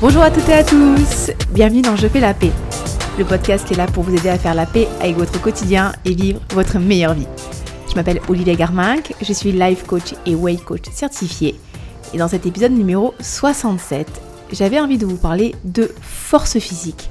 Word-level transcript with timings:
Bonjour 0.00 0.22
à 0.22 0.30
toutes 0.30 0.48
et 0.48 0.52
à 0.52 0.62
tous, 0.62 1.32
bienvenue 1.50 1.82
dans 1.82 1.96
Je 1.96 2.06
fais 2.06 2.20
la 2.20 2.32
paix, 2.32 2.52
le 3.18 3.24
podcast 3.24 3.66
qui 3.66 3.74
est 3.74 3.76
là 3.76 3.86
pour 3.86 4.04
vous 4.04 4.14
aider 4.14 4.28
à 4.28 4.38
faire 4.38 4.54
la 4.54 4.64
paix 4.64 4.86
avec 5.00 5.16
votre 5.16 5.40
quotidien 5.40 5.92
et 6.04 6.14
vivre 6.14 6.40
votre 6.50 6.78
meilleure 6.78 7.14
vie. 7.14 7.26
Je 7.90 7.96
m'appelle 7.96 8.20
Olivier 8.28 8.54
Garminck, 8.54 9.12
je 9.20 9.32
suis 9.32 9.50
life 9.50 9.84
coach 9.86 10.14
et 10.24 10.36
weight 10.36 10.64
coach 10.64 10.84
certifié. 10.92 11.56
Et 12.14 12.18
dans 12.18 12.28
cet 12.28 12.46
épisode 12.46 12.70
numéro 12.70 13.12
67, 13.18 14.08
j'avais 14.52 14.78
envie 14.78 14.98
de 14.98 15.06
vous 15.06 15.16
parler 15.16 15.56
de 15.64 15.92
force 16.00 16.60
physique. 16.60 17.10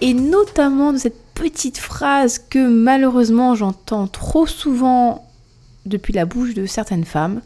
Et 0.00 0.14
notamment 0.14 0.92
de 0.92 0.98
cette 0.98 1.20
petite 1.34 1.78
phrase 1.78 2.38
que 2.38 2.64
malheureusement 2.64 3.56
j'entends 3.56 4.06
trop 4.06 4.46
souvent 4.46 5.28
depuis 5.84 6.12
la 6.12 6.26
bouche 6.26 6.54
de 6.54 6.64
certaines 6.64 7.04
femmes. 7.04 7.40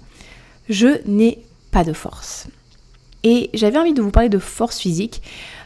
Je 0.69 1.01
n'ai 1.09 1.43
pas 1.71 1.85
de 1.85 1.95
force. 1.95 2.49
Et 3.25 3.49
j'avais 3.55 3.79
envie 3.79 3.95
de 3.95 4.03
vous 4.03 4.11
parler 4.11 4.29
de 4.29 4.39
force 4.39 4.79
physique. 4.79 5.23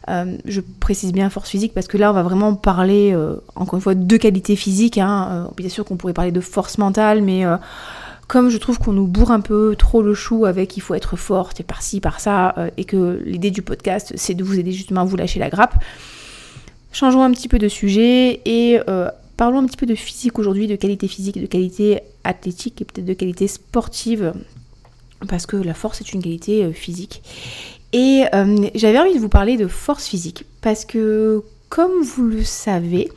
Euh, 0.09 0.37
je 0.47 0.61
précise 0.61 1.13
bien 1.13 1.29
force 1.29 1.51
physique 1.51 1.75
parce 1.75 1.89
que 1.89 1.99
là, 1.99 2.11
on 2.11 2.15
va 2.15 2.23
vraiment 2.23 2.55
parler, 2.55 3.13
euh, 3.13 3.35
encore 3.57 3.75
une 3.75 3.83
fois, 3.83 3.97
de 3.97 4.17
qualité 4.17 4.55
physique. 4.57 4.97
Hein. 4.97 5.29
Euh, 5.31 5.55
bien 5.57 5.69
sûr 5.69 5.85
qu'on 5.85 5.97
pourrait 5.97 6.15
parler 6.15 6.31
de 6.31 6.41
force 6.41 6.79
mentale, 6.79 7.21
mais 7.21 7.45
comme 8.29 8.49
je 8.49 8.59
trouve 8.59 8.79
qu'on 8.79 8.93
nous 8.93 9.07
bourre 9.07 9.33
un 9.33 9.41
peu 9.41 9.75
trop 9.77 10.03
le 10.03 10.15
chou 10.15 10.47
avec 10.47 10.77
il 10.77 10.81
faut 10.81 10.95
être 10.95 11.17
forte 11.17 11.61
et 11.61 11.65
par-ci, 11.65 12.01
par-ça, 12.01 12.55
et 12.77 12.85
que 12.85 13.21
l'idée 13.25 13.51
du 13.51 13.63
podcast, 13.63 14.13
c'est 14.17 14.35
de 14.35 14.45
vous 14.45 14.59
aider 14.59 14.73
justement 14.73 15.01
à 15.01 15.05
vous 15.05 15.17
lâcher 15.17 15.41
la 15.41 15.49
grappe, 15.49 15.75
changeons 16.93 17.23
un 17.23 17.31
petit 17.33 17.49
peu 17.49 17.59
de 17.59 17.69
sujet 17.69 18.43
et 18.45 18.79
parlons 19.37 19.59
un 19.59 19.67
petit 19.67 19.79
peu 19.79 19.87
de 19.87 19.95
physique 19.95 20.39
aujourd'hui, 20.39 20.67
de 20.67 20.77
qualité 20.77 21.09
physique, 21.09 21.41
de 21.41 21.47
qualité 21.47 22.01
athlétique 22.23 22.83
et 22.83 22.85
peut-être 22.85 23.07
de 23.07 23.15
qualité 23.15 23.49
sportive 23.49 24.35
parce 25.27 25.47
que 25.47 25.57
la 25.57 25.75
force 25.75 26.01
est 26.01 26.13
une 26.13 26.23
qualité 26.23 26.65
euh, 26.65 26.73
physique. 26.73 27.23
Et 27.93 28.25
euh, 28.35 28.69
j'avais 28.75 28.99
envie 28.99 29.15
de 29.15 29.19
vous 29.19 29.29
parler 29.29 29.57
de 29.57 29.67
force 29.67 30.07
physique, 30.07 30.45
parce 30.61 30.85
que 30.85 31.43
comme 31.69 32.03
vous 32.03 32.25
le 32.25 32.45
savez, 32.45 33.11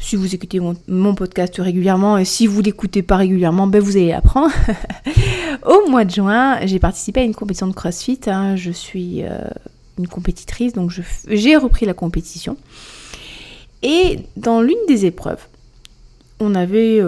si 0.00 0.16
vous 0.16 0.34
écoutez 0.34 0.60
mon, 0.60 1.14
podcast 1.14 1.56
régulièrement, 1.58 2.18
et 2.18 2.24
si 2.24 2.46
vous 2.46 2.60
l'écoutez 2.60 3.02
pas 3.02 3.16
régulièrement, 3.16 3.66
ben 3.66 3.80
vous 3.80 3.96
allez 3.96 4.08
l'apprendre. 4.08 4.52
Au 5.66 5.88
mois 5.88 6.04
de 6.04 6.10
juin, 6.10 6.58
j'ai 6.66 6.78
participé 6.78 7.20
à 7.20 7.24
une 7.24 7.34
compétition 7.34 7.66
de 7.66 7.72
CrossFit. 7.72 8.20
Hein. 8.26 8.54
je 8.56 8.70
suis 8.70 9.22
euh, 9.24 9.38
une 9.98 10.08
compétitrice, 10.08 10.72
donc 10.72 10.92
j'ai 11.28 11.56
repris 11.56 11.86
la 11.86 11.94
compétition. 11.94 12.56
Et 13.82 14.20
dans 14.36 14.60
l'une 14.60 14.76
des 14.88 15.04
épreuves, 15.06 15.46
on 16.40 16.54
avait 16.54 17.00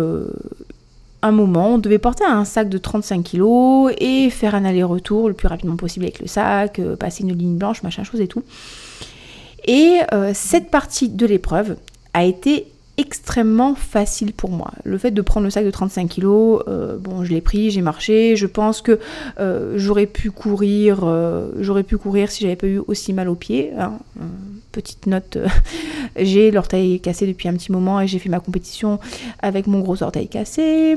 moment, 1.32 1.74
on 1.74 1.78
devait 1.78 1.98
porter 1.98 2.24
un 2.24 2.44
sac 2.44 2.68
de 2.68 2.78
35 2.78 3.22
kg 3.22 3.94
et 3.98 4.30
faire 4.30 4.54
un 4.54 4.64
aller-retour 4.64 5.28
le 5.28 5.34
plus 5.34 5.48
rapidement 5.48 5.76
possible 5.76 6.04
avec 6.04 6.20
le 6.20 6.26
sac, 6.26 6.78
euh, 6.78 6.96
passer 6.96 7.22
une 7.22 7.36
ligne 7.36 7.56
blanche, 7.56 7.82
machin 7.82 8.04
chose 8.04 8.20
et 8.20 8.28
tout. 8.28 8.42
Et 9.66 10.00
euh, 10.12 10.32
cette 10.34 10.70
partie 10.70 11.08
de 11.08 11.26
l'épreuve 11.26 11.76
a 12.14 12.24
été 12.24 12.66
extrêmement 12.98 13.74
facile 13.74 14.32
pour 14.32 14.50
moi. 14.50 14.72
Le 14.84 14.98
fait 14.98 15.10
de 15.10 15.22
prendre 15.22 15.44
le 15.44 15.50
sac 15.50 15.64
de 15.64 15.70
35 15.70 16.08
kg, 16.08 16.24
euh, 16.24 16.96
bon, 16.98 17.24
je 17.24 17.32
l'ai 17.32 17.40
pris, 17.40 17.70
j'ai 17.70 17.82
marché. 17.82 18.36
Je 18.36 18.46
pense 18.46 18.82
que 18.82 18.98
j'aurais 19.74 20.06
pu 20.06 20.30
courir, 20.30 21.06
j'aurais 21.58 21.82
pu 21.82 21.98
courir 21.98 22.30
si 22.30 22.42
j'avais 22.42 22.56
pas 22.56 22.66
eu 22.66 22.80
aussi 22.86 23.12
mal 23.12 23.28
aux 23.28 23.34
pieds. 23.34 23.72
Hein. 23.78 23.98
Petite 24.72 25.06
note, 25.06 25.38
j'ai 26.16 26.50
l'orteil 26.50 27.00
cassé 27.00 27.26
depuis 27.26 27.48
un 27.48 27.54
petit 27.54 27.72
moment 27.72 28.00
et 28.00 28.06
j'ai 28.06 28.18
fait 28.18 28.28
ma 28.28 28.40
compétition 28.40 28.98
avec 29.40 29.66
mon 29.66 29.80
gros 29.80 30.02
orteil 30.02 30.28
cassé. 30.28 30.96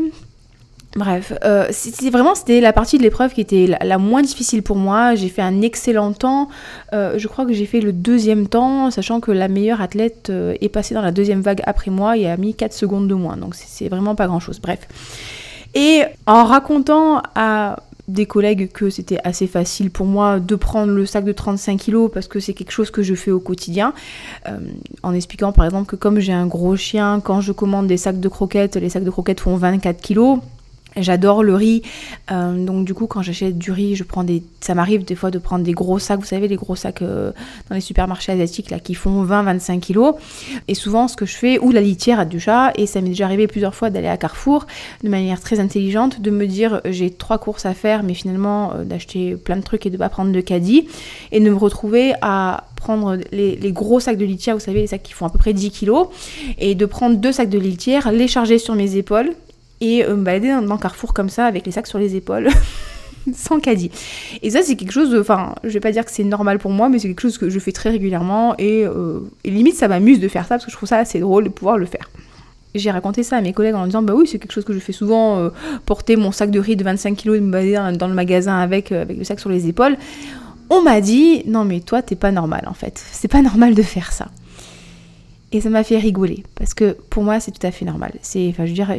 Bref, 0.96 1.34
euh, 1.44 1.68
c'est 1.70 2.10
vraiment 2.10 2.34
c'était 2.34 2.62
la 2.62 2.74
partie 2.74 2.98
de 2.98 3.04
l'épreuve 3.04 3.34
qui 3.34 3.42
était 3.42 3.68
la, 3.80 3.98
moins 4.00 4.24
difficile 4.24 4.64
pour 4.64 4.76
moi. 4.76 5.14
J'ai 5.14 5.30
fait 5.30 5.44
un 5.44 5.62
excellent 5.62 6.14
temps. 6.14 6.50
Euh, 6.94 7.14
je 7.18 7.28
crois 7.28 7.46
que 7.46 7.54
j'ai 7.54 7.68
fait 7.68 7.80
le 7.80 7.94
deuxième 7.94 8.48
temps, 8.48 8.90
sachant 8.90 9.20
que 9.20 9.32
la 9.32 9.48
meilleure 9.50 9.82
athlète 9.82 10.32
euh, 10.32 10.56
est 10.62 10.70
passée 10.70 10.96
dans 10.96 11.04
la 11.04 11.12
deuxième 11.12 11.42
vague 11.42 11.62
après 11.68 11.92
moi 11.92 12.18
et 12.18 12.28
a 12.28 12.38
mis 12.38 12.56
4 12.56 12.74
secondes 12.74 13.08
de 13.08 13.14
moins. 13.14 13.38
Donc 13.38 13.54
c'est 13.54 13.88
vraiment 13.88 14.16
pas 14.16 14.26
grand 14.26 14.40
chose. 14.40 14.60
Bref. 14.60 14.80
Et 15.76 16.02
en 16.26 16.46
racontant 16.46 17.22
à 17.36 17.84
des 18.08 18.26
collègues 18.26 18.72
que 18.72 18.90
c'était 18.90 19.20
assez 19.24 19.46
facile 19.46 19.92
pour 19.92 20.08
moi 20.08 20.40
de 20.40 20.56
prendre 20.56 20.92
le 20.92 21.06
sac 21.06 21.24
de 21.24 21.32
35 21.32 21.80
kg 21.80 22.08
parce 22.12 22.28
que 22.28 22.40
c'est 22.40 22.54
quelque 22.54 22.72
chose 22.72 22.90
que 22.90 23.04
je 23.04 23.14
fais 23.14 23.30
au 23.30 23.40
quotidien. 23.40 23.94
en 25.04 25.14
expliquant 25.14 25.52
par 25.52 25.66
exemple 25.66 25.86
que 25.86 25.96
comme 25.96 26.20
j'ai 26.20 26.34
un 26.34 26.48
gros 26.48 26.76
chien, 26.76 27.22
quand 27.24 27.42
je 27.42 27.52
commande 27.52 27.86
des 27.86 27.98
sacs 27.98 28.20
de 28.20 28.28
croquettes, 28.28 28.78
les 28.78 28.90
sacs 28.90 29.04
de 29.04 29.12
croquettes 29.12 29.42
font 29.42 29.56
24 29.56 30.02
kg. 30.02 30.40
J'adore 31.02 31.44
le 31.44 31.56
riz, 31.56 31.82
euh, 32.32 32.66
donc 32.66 32.86
du 32.86 32.94
coup 32.94 33.08
quand 33.08 33.22
j'achète 33.22 33.58
du 33.58 33.72
riz, 33.72 33.96
je 33.96 34.04
prends 34.04 34.24
des, 34.24 34.44
ça 34.62 34.76
m'arrive 34.76 35.04
des 35.06 35.16
fois 35.16 35.32
de 35.32 35.40
prendre 35.40 35.64
des 35.64 35.72
gros 35.72 36.00
sacs, 36.00 36.20
vous 36.20 36.26
savez 36.26 36.48
les 36.48 36.56
gros 36.56 36.76
sacs 36.76 37.02
euh, 37.02 37.32
dans 37.70 37.76
les 37.76 37.82
supermarchés 37.82 38.32
asiatiques 38.32 38.70
là 38.70 38.80
qui 38.80 38.94
font 38.94 39.24
20-25 39.24 39.80
kilos. 39.80 40.16
Et 40.68 40.76
souvent 40.76 41.08
ce 41.08 41.16
que 41.16 41.26
je 41.26 41.36
fais, 41.36 41.60
ou 41.60 41.72
la 41.72 41.82
litière 41.82 42.20
à 42.20 42.26
du 42.26 42.40
chat, 42.40 42.72
et 42.76 42.86
ça 42.86 43.02
m'est 43.02 43.10
déjà 43.10 43.26
arrivé 43.26 43.48
plusieurs 43.48 43.76
fois 43.76 43.90
d'aller 43.90 44.08
à 44.08 44.18
Carrefour 44.18 44.66
de 45.04 45.10
manière 45.10 45.40
très 45.40 45.60
intelligente, 45.60 46.22
de 46.22 46.32
me 46.32 46.48
dire 46.48 46.82
j'ai 46.86 47.10
trois 47.10 47.38
courses 47.38 47.66
à 47.66 47.74
faire, 47.74 48.04
mais 48.04 48.14
finalement 48.14 48.74
euh, 48.74 48.84
d'acheter 48.84 49.36
plein 49.36 49.58
de 49.58 49.64
trucs 49.64 49.86
et 49.86 49.90
de 49.90 49.98
pas 49.98 50.10
prendre 50.10 50.32
de 50.32 50.42
caddie, 50.42 50.88
et 51.32 51.40
de 51.40 51.50
me 51.50 51.56
retrouver 51.56 52.14
à 52.22 52.66
prendre 52.76 53.18
les, 53.32 53.56
les, 53.56 53.72
gros 53.72 54.00
sacs 54.00 54.18
de 54.18 54.26
litière, 54.26 54.56
vous 54.56 54.62
savez 54.64 54.82
les 54.82 54.88
sacs 54.88 55.04
qui 55.04 55.14
font 55.14 55.26
à 55.26 55.30
peu 55.30 55.38
près 55.38 55.54
10 55.54 55.72
kilos, 55.72 56.08
et 56.58 56.76
de 56.76 56.86
prendre 56.86 57.18
deux 57.18 57.32
sacs 57.32 57.50
de 57.50 57.60
litière, 57.60 58.12
les 58.12 58.28
charger 58.28 58.58
sur 58.58 58.76
mes 58.76 58.96
épaules 58.96 59.34
et 59.82 60.04
euh, 60.04 60.16
me 60.16 60.24
balader 60.24 60.58
dans, 60.66 60.78
Carrefour 60.78 61.14
comme 61.14 61.30
ça 61.30 61.46
avec 61.46 61.66
les 61.66 61.72
sacs 61.72 61.88
sur 61.88 62.00
les 62.00 62.16
épaules. 62.16 62.50
sans 63.34 63.60
caddie. 63.60 63.92
Et 64.42 64.50
ça, 64.50 64.62
c'est 64.62 64.76
quelque 64.76 64.92
chose 64.92 65.10
de. 65.10 65.20
Enfin, 65.20 65.56
je 65.64 65.70
vais 65.70 65.80
pas 65.80 65.92
dire 65.92 66.06
que 66.06 66.12
c'est 66.12 66.24
normal 66.24 66.58
pour 66.58 66.72
moi, 66.72 66.90
mais 66.90 67.00
c'est 67.00 67.08
quelque 67.08 67.22
chose 67.22 67.38
que 67.38 67.50
je 67.50 67.60
fais 67.60 67.72
très 67.72 67.90
régulièrement. 67.90 68.56
Et, 68.58 68.86
euh, 68.86 69.20
limite, 69.46 69.76
ça 69.76 69.88
m'amuse 69.88 70.20
de 70.20 70.28
faire 70.28 70.44
ça 70.44 70.56
parce 70.56 70.66
que 70.66 70.72
je 70.72 70.76
trouve 70.76 70.90
ça 70.90 70.98
assez 70.98 71.20
drôle 71.20 71.46
de 71.46 71.50
pouvoir 71.50 71.78
le 71.78 71.86
faire. 71.86 72.10
J'ai 72.76 72.92
raconté 72.92 73.24
ça 73.24 73.38
à 73.38 73.42
mes 73.42 73.54
collègues 73.54 73.76
en 73.76 73.86
disant 73.86 74.02
Bah 74.02 74.14
oui, 74.16 74.28
c'est 74.28 74.40
quelque 74.40 74.52
chose 74.54 74.66
que 74.66 74.74
je 74.74 74.80
fais 74.80 74.94
souvent, 74.94 75.38
euh, 75.38 75.50
porter 75.86 76.16
mon 76.16 76.32
sac 76.32 76.52
de 76.52 76.60
riz 76.60 76.76
de 76.76 76.84
25 76.84 77.18
kg 77.18 77.36
et 77.36 77.40
me 77.40 77.52
balader 77.52 77.98
dans 77.98 78.08
le 78.08 78.14
magasin 78.14 78.58
avec, 78.58 78.92
avec 78.92 79.18
le 79.18 79.24
sac 79.24 79.40
sur 79.40 79.50
les 79.50 79.68
épaules. 79.68 79.98
On 80.70 80.82
m'a 80.82 81.02
dit 81.02 81.44
Non, 81.46 81.66
mais 81.66 81.80
toi, 81.80 82.02
t'es 82.02 82.16
pas 82.16 82.32
normal 82.32 82.66
en 82.68 82.74
fait. 82.74 83.04
C'est 83.12 83.28
pas 83.28 83.42
normal 83.42 83.76
de 83.76 83.82
faire 83.82 84.12
ça. 84.12 84.28
Et 85.52 85.62
ça 85.62 85.70
m'a 85.70 85.84
fait 85.84 85.98
rigoler 85.98 86.44
parce 86.56 86.76
que 86.76 86.96
pour 87.10 87.24
moi, 87.24 87.40
c'est 87.40 87.52
tout 87.52 87.66
à 87.66 87.72
fait 87.72 87.86
normal. 87.86 88.14
C'est, 88.22 88.50
enfin, 88.50 88.66
je 88.66 88.70
veux 88.70 88.76
dire, 88.76 88.94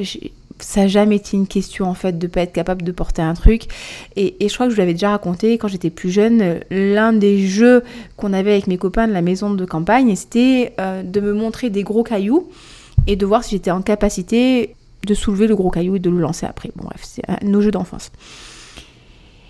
ça 0.61 0.83
n'a 0.83 0.89
jamais 0.89 1.17
été 1.17 1.37
une 1.37 1.47
question 1.47 1.87
en 1.87 1.95
fait 1.95 2.19
de 2.19 2.27
pas 2.27 2.43
être 2.43 2.53
capable 2.53 2.83
de 2.83 2.93
porter 2.93 3.23
un 3.23 3.35
truc. 3.35 3.65
Et, 4.17 4.37
je 4.41 4.53
crois 4.55 4.67
que 4.67 4.71
je 4.71 4.77
vous 4.77 4.81
l'avais 4.81 4.95
déjà 4.95 5.11
raconté 5.11 5.59
quand 5.59 5.69
j'étais 5.69 5.91
plus 5.91 6.11
jeune, 6.11 6.61
l'un 6.71 7.13
des 7.13 7.47
jeux 7.47 7.83
qu'on 8.17 8.33
avait 8.33 8.53
avec 8.53 8.67
mes 8.67 8.79
copains 8.79 9.09
de 9.09 9.13
la 9.13 9.23
maison 9.23 9.51
de 9.51 9.65
campagne, 9.65 10.15
c'était 10.17 10.75
euh, 10.81 11.03
de 11.03 11.21
me 11.21 11.33
montrer 11.33 11.71
des 11.71 11.83
gros 11.83 12.03
cailloux 12.03 12.49
et 13.07 13.17
de 13.17 13.27
voir 13.27 13.45
si 13.45 13.57
j'étais 13.57 13.71
en 13.71 13.83
capacité 13.83 14.75
de 15.07 15.15
soulever 15.15 15.47
le 15.47 15.57
gros 15.57 15.71
caillou 15.71 15.97
et 15.97 15.99
de 15.99 16.11
le 16.11 16.19
lancer 16.19 16.47
après. 16.47 16.71
Bon 16.77 16.85
bref, 16.85 17.01
c'est 17.03 17.23
nos 17.43 17.61
jeux 17.61 17.71
d'enfance. 17.71 18.11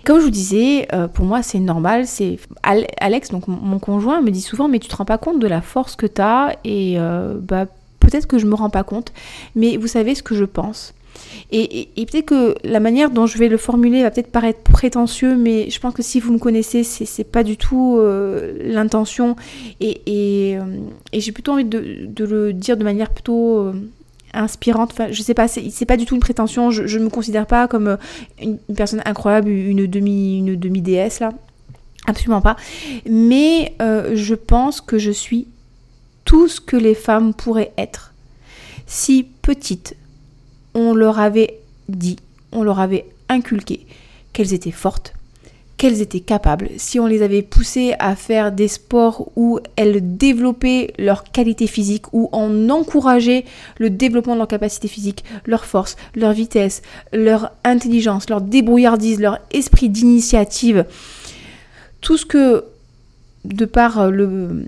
Comme 0.03 0.17
je 0.17 0.23
vous 0.23 0.31
disais, 0.31 0.87
euh, 0.93 1.07
pour 1.07 1.25
moi 1.25 1.43
c'est 1.43 1.59
normal, 1.59 2.07
c'est 2.07 2.39
Alex, 2.63 3.29
donc 3.29 3.47
mon 3.47 3.77
conjoint, 3.77 4.21
me 4.21 4.31
dit 4.31 4.41
souvent 4.41 4.67
mais 4.67 4.79
tu 4.79 4.87
te 4.87 4.95
rends 4.95 5.05
pas 5.05 5.19
compte 5.19 5.39
de 5.39 5.47
la 5.47 5.61
force 5.61 5.95
que 5.95 6.07
tu 6.07 6.21
as 6.21 6.55
et 6.63 6.95
euh, 6.97 7.37
bah 7.39 7.67
peut-être 7.99 8.25
que 8.25 8.39
je 8.39 8.47
me 8.47 8.55
rends 8.55 8.71
pas 8.71 8.83
compte, 8.83 9.13
mais 9.55 9.77
vous 9.77 9.87
savez 9.87 10.15
ce 10.15 10.23
que 10.23 10.33
je 10.33 10.45
pense. 10.45 10.93
Et, 11.51 11.89
peut-être 11.95 12.25
que 12.25 12.55
la 12.63 12.79
manière 12.79 13.09
dont 13.09 13.25
je 13.25 13.37
vais 13.37 13.49
le 13.49 13.57
formuler 13.57 14.03
va 14.03 14.11
peut-être 14.11 14.31
paraître 14.31 14.61
prétentieux, 14.61 15.35
mais 15.35 15.69
je 15.69 15.79
pense 15.79 15.93
que 15.93 16.01
si 16.01 16.19
vous 16.19 16.31
me 16.31 16.37
connaissez, 16.37 16.83
c'est 16.83 17.23
pas 17.23 17.43
du 17.43 17.57
tout 17.57 17.97
euh, 17.99 18.53
l'intention. 18.61 19.35
Et, 19.79 20.55
euh, 20.57 20.63
et 21.11 21.19
j'ai 21.19 21.31
plutôt 21.31 21.53
envie 21.53 21.65
de, 21.65 22.05
de, 22.05 22.25
le 22.25 22.53
dire 22.53 22.77
de 22.77 22.83
manière 22.83 23.09
plutôt 23.09 23.57
euh, 23.57 23.73
inspirante. 24.33 24.91
Enfin, 24.93 25.07
je 25.11 25.21
sais 25.21 25.33
pas, 25.33 25.47
c'est 25.47 25.85
pas 25.85 25.97
du 25.97 26.05
tout 26.05 26.15
une 26.15 26.21
prétention. 26.21 26.71
Je, 26.71 26.97
ne 26.97 27.03
me 27.03 27.09
considère 27.09 27.45
pas 27.45 27.67
comme 27.67 27.97
une, 28.41 28.57
personne 28.75 29.01
incroyable, 29.05 29.49
une 29.49 29.87
demi, 29.87 30.39
une 30.39 30.55
demi 30.55 30.81
déesse 30.81 31.19
là. 31.19 31.33
Absolument 32.07 32.41
pas. 32.41 32.55
Mais 33.07 33.75
je 33.79 34.33
pense 34.33 34.81
que 34.81 34.97
je 34.97 35.11
suis 35.11 35.47
tout 36.25 36.47
ce 36.47 36.61
que 36.61 36.77
les 36.77 36.95
femmes 36.95 37.33
pourraient 37.33 37.73
être. 37.77 38.13
Si 38.87 39.25
petite, 39.41 39.95
on 40.73 40.93
leur 40.93 41.19
avait 41.19 41.59
dit, 41.89 42.17
on 42.51 42.63
leur 42.63 42.79
avait 42.79 43.05
inculqué 43.29 43.85
qu'elles 44.33 44.53
étaient 44.53 44.71
fortes, 44.71 45.13
qu'elles 45.77 46.01
étaient 46.01 46.19
capables, 46.19 46.69
si 46.77 46.99
on 46.99 47.07
les 47.07 47.23
avait 47.23 47.41
poussées 47.41 47.95
à 47.97 48.15
faire 48.15 48.51
des 48.51 48.67
sports 48.67 49.31
où 49.35 49.59
elles 49.75 50.15
développaient 50.15 50.93
leur 50.99 51.23
qualité 51.23 51.65
physique, 51.65 52.05
où 52.13 52.29
on 52.33 52.69
encourageait 52.69 53.45
le 53.79 53.89
développement 53.89 54.33
de 54.33 54.39
leur 54.39 54.47
capacité 54.47 54.87
physique, 54.87 55.23
leur 55.45 55.65
force, 55.65 55.95
leur 56.15 56.33
vitesse, 56.33 56.83
leur 57.13 57.51
intelligence, 57.63 58.29
leur 58.29 58.41
débrouillardise, 58.41 59.19
leur 59.19 59.39
esprit 59.51 59.89
d'initiative, 59.89 60.85
tout 61.99 62.17
ce 62.17 62.27
que, 62.27 62.63
de 63.45 63.65
par 63.65 64.11
le, 64.11 64.65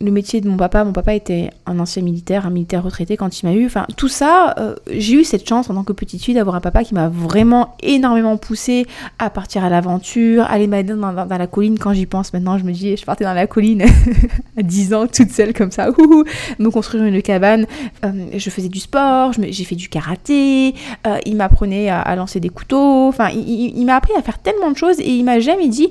le 0.00 0.10
métier 0.10 0.40
de 0.40 0.48
mon 0.48 0.56
papa. 0.56 0.84
Mon 0.84 0.92
papa 0.92 1.14
était 1.14 1.50
un 1.66 1.78
ancien 1.78 2.02
militaire, 2.02 2.46
un 2.46 2.50
militaire 2.50 2.82
retraité 2.82 3.16
quand 3.16 3.40
il 3.40 3.46
m'a 3.46 3.54
eu. 3.54 3.66
Enfin, 3.66 3.86
tout 3.96 4.08
ça, 4.08 4.54
euh, 4.58 4.74
j'ai 4.90 5.14
eu 5.14 5.24
cette 5.24 5.48
chance 5.48 5.70
en 5.70 5.74
tant 5.74 5.84
que 5.84 5.92
petite 5.92 6.22
fille 6.22 6.34
d'avoir 6.34 6.56
un 6.56 6.60
papa 6.60 6.84
qui 6.84 6.94
m'a 6.94 7.08
vraiment 7.08 7.76
énormément 7.82 8.36
poussé 8.36 8.86
à 9.18 9.30
partir 9.30 9.64
à 9.64 9.68
l'aventure, 9.68 10.44
aller 10.44 10.66
m'aider 10.66 10.94
dans, 10.94 11.12
la 11.12 11.46
colline. 11.46 11.78
Quand 11.78 11.92
j'y 11.92 12.06
pense 12.06 12.32
maintenant, 12.32 12.58
je 12.58 12.64
me 12.64 12.72
dis, 12.72 12.96
je 12.96 13.04
partais 13.04 13.24
dans 13.24 13.34
la 13.34 13.46
colline 13.46 13.84
à 14.58 14.62
10 14.62 14.94
ans, 14.94 15.06
toute 15.06 15.30
seule 15.30 15.52
comme 15.52 15.70
ça, 15.70 15.90
ouh, 15.90 16.24
me 16.58 16.70
construire 16.70 17.04
une 17.04 17.22
cabane. 17.22 17.66
Euh, 18.04 18.26
je 18.36 18.50
faisais 18.50 18.68
du 18.68 18.80
sport, 18.80 19.32
j'ai 19.38 19.64
fait 19.64 19.76
du 19.76 19.88
karaté, 19.88 20.74
euh, 21.06 21.18
il 21.26 21.36
m'apprenait 21.36 21.88
à, 21.88 22.00
à, 22.00 22.16
lancer 22.16 22.40
des 22.40 22.50
couteaux. 22.50 23.08
Enfin, 23.08 23.28
il, 23.30 23.76
il 23.76 23.84
m'a 23.84 23.96
appris 23.96 24.12
à 24.16 24.22
faire 24.22 24.38
tellement 24.38 24.70
de 24.70 24.76
choses 24.76 25.00
et 25.00 25.10
il 25.10 25.24
m'a 25.24 25.40
jamais 25.40 25.68
dit 25.68 25.90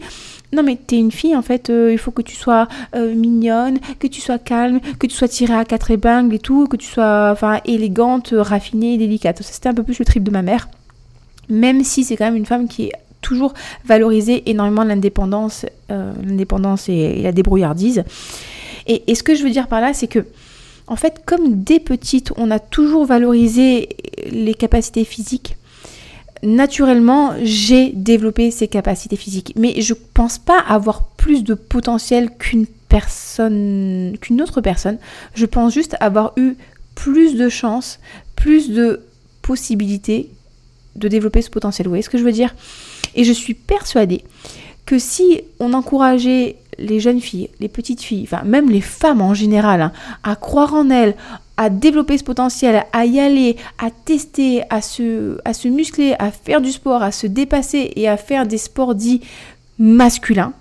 non 0.54 0.64
mais 0.64 0.76
t'es 0.76 0.98
une 0.98 1.12
fille 1.12 1.36
en 1.36 1.42
fait, 1.42 1.70
euh, 1.70 1.92
il 1.92 1.98
faut 1.98 2.12
que 2.12 2.22
tu 2.22 2.36
sois 2.36 2.68
euh, 2.96 3.14
mignonne, 3.14 3.80
que 4.00 4.08
tu 4.08 4.22
sois 4.22 4.40
calme, 4.40 4.80
que 5.00 5.08
tu 5.08 5.16
sois 5.16 5.28
tirée 5.28 5.56
à 5.56 5.66
quatre 5.66 5.92
épingles 5.92 6.34
et 6.34 6.40
tout, 6.40 6.68
que 6.68 6.78
tu 6.78 6.88
sois 6.88 7.30
enfin 7.32 7.60
élégante, 7.66 8.34
raffinée, 8.36 8.98
délicate. 8.98 9.42
Ça 9.42 9.54
c'était 9.54 9.70
un 9.70 9.74
peu 9.74 9.84
plus 9.84 10.00
le 10.00 10.06
trip 10.06 10.24
de 10.24 10.32
ma 10.32 10.42
mère. 10.42 10.70
Même 11.50 11.84
si 11.84 12.04
c'est 12.04 12.16
quand 12.16 12.26
même 12.26 12.36
une 12.36 12.46
femme 12.46 12.68
qui 12.68 12.86
est 12.86 12.94
toujours 13.24 13.54
valorisé 13.86 14.50
énormément 14.50 14.84
l'indépendance, 14.84 15.66
euh, 15.90 16.14
l'indépendance 16.24 16.90
et, 16.90 17.22
la 17.22 17.32
débrouillardise. 17.32 18.04
Et, 18.86 19.16
ce 19.16 19.24
que 19.24 19.34
je 19.34 19.44
veux 19.44 19.50
dire 19.50 19.68
par 19.68 19.82
là, 19.82 19.94
c'est 19.94 20.08
que 20.08 20.26
en 20.88 20.98
fait, 20.98 21.22
comme 21.26 21.64
dès 21.64 21.80
petite, 21.80 22.34
on 22.36 22.52
a 22.52 22.60
toujours 22.60 23.06
valorisé 23.06 23.88
les 24.30 24.54
capacités 24.54 25.06
physiques, 25.06 25.56
naturellement, 26.44 27.34
j'ai 27.42 27.92
développé 27.92 28.52
ces 28.52 28.68
capacités 28.68 29.16
physiques. 29.16 29.54
Mais 29.56 29.82
je 29.82 29.94
pense 30.14 30.38
pas 30.38 30.60
avoir 30.60 31.08
plus 31.10 31.44
de 31.44 31.54
potentiel 31.54 32.30
qu'une 32.38 32.68
personne, 32.68 34.16
qu'une 34.22 34.42
autre 34.42 34.62
personne. 34.62 34.98
Je 35.34 35.46
pense 35.46 35.74
juste 35.74 35.96
avoir 36.00 36.34
eu 36.38 36.56
plus 36.96 37.36
de 37.36 37.50
chance, 37.50 38.00
plus 38.36 38.70
de 38.70 39.02
possibilités 39.42 40.30
de 40.96 41.08
développer 41.08 41.42
ce 41.42 41.50
potentiel. 41.50 41.88
Vous 41.88 41.92
voyez 41.92 42.04
ce 42.04 42.10
que 42.10 42.18
je 42.18 42.24
veux 42.24 42.32
dire? 42.32 42.54
Et 43.16 43.24
je 43.24 43.32
suis 43.32 43.54
persuadée 43.54 44.24
que 44.86 45.00
si 45.00 45.42
on 45.60 45.74
encourageait 45.74 46.58
les 46.78 47.00
jeunes 47.00 47.22
filles, 47.22 47.50
les 47.60 47.70
petites 47.70 48.02
filles, 48.02 48.24
enfin 48.24 48.44
même 48.44 48.70
les 48.70 48.82
femmes 48.82 49.22
en 49.22 49.34
général, 49.34 49.82
hein, 49.82 49.92
à 50.24 50.36
croire 50.36 50.74
en 50.74 50.90
elles, 50.90 51.16
à 51.58 51.70
développer 51.70 52.18
ce 52.18 52.24
potentiel, 52.24 52.86
à 52.94 53.06
y 53.06 53.20
aller, 53.20 53.58
à 53.78 53.92
tester, 53.92 54.64
à 54.70 54.82
se, 54.82 55.68
muscler, 55.68 56.16
à 56.20 56.32
faire 56.32 56.62
du 56.62 56.72
sport, 56.72 57.04
à 57.04 57.12
se 57.12 57.28
dépasser 57.28 57.92
et 57.96 58.08
à 58.08 58.18
faire 58.18 58.48
des 58.48 58.58
sports 58.58 58.96
dits 58.96 59.22
masculins, 59.78 60.54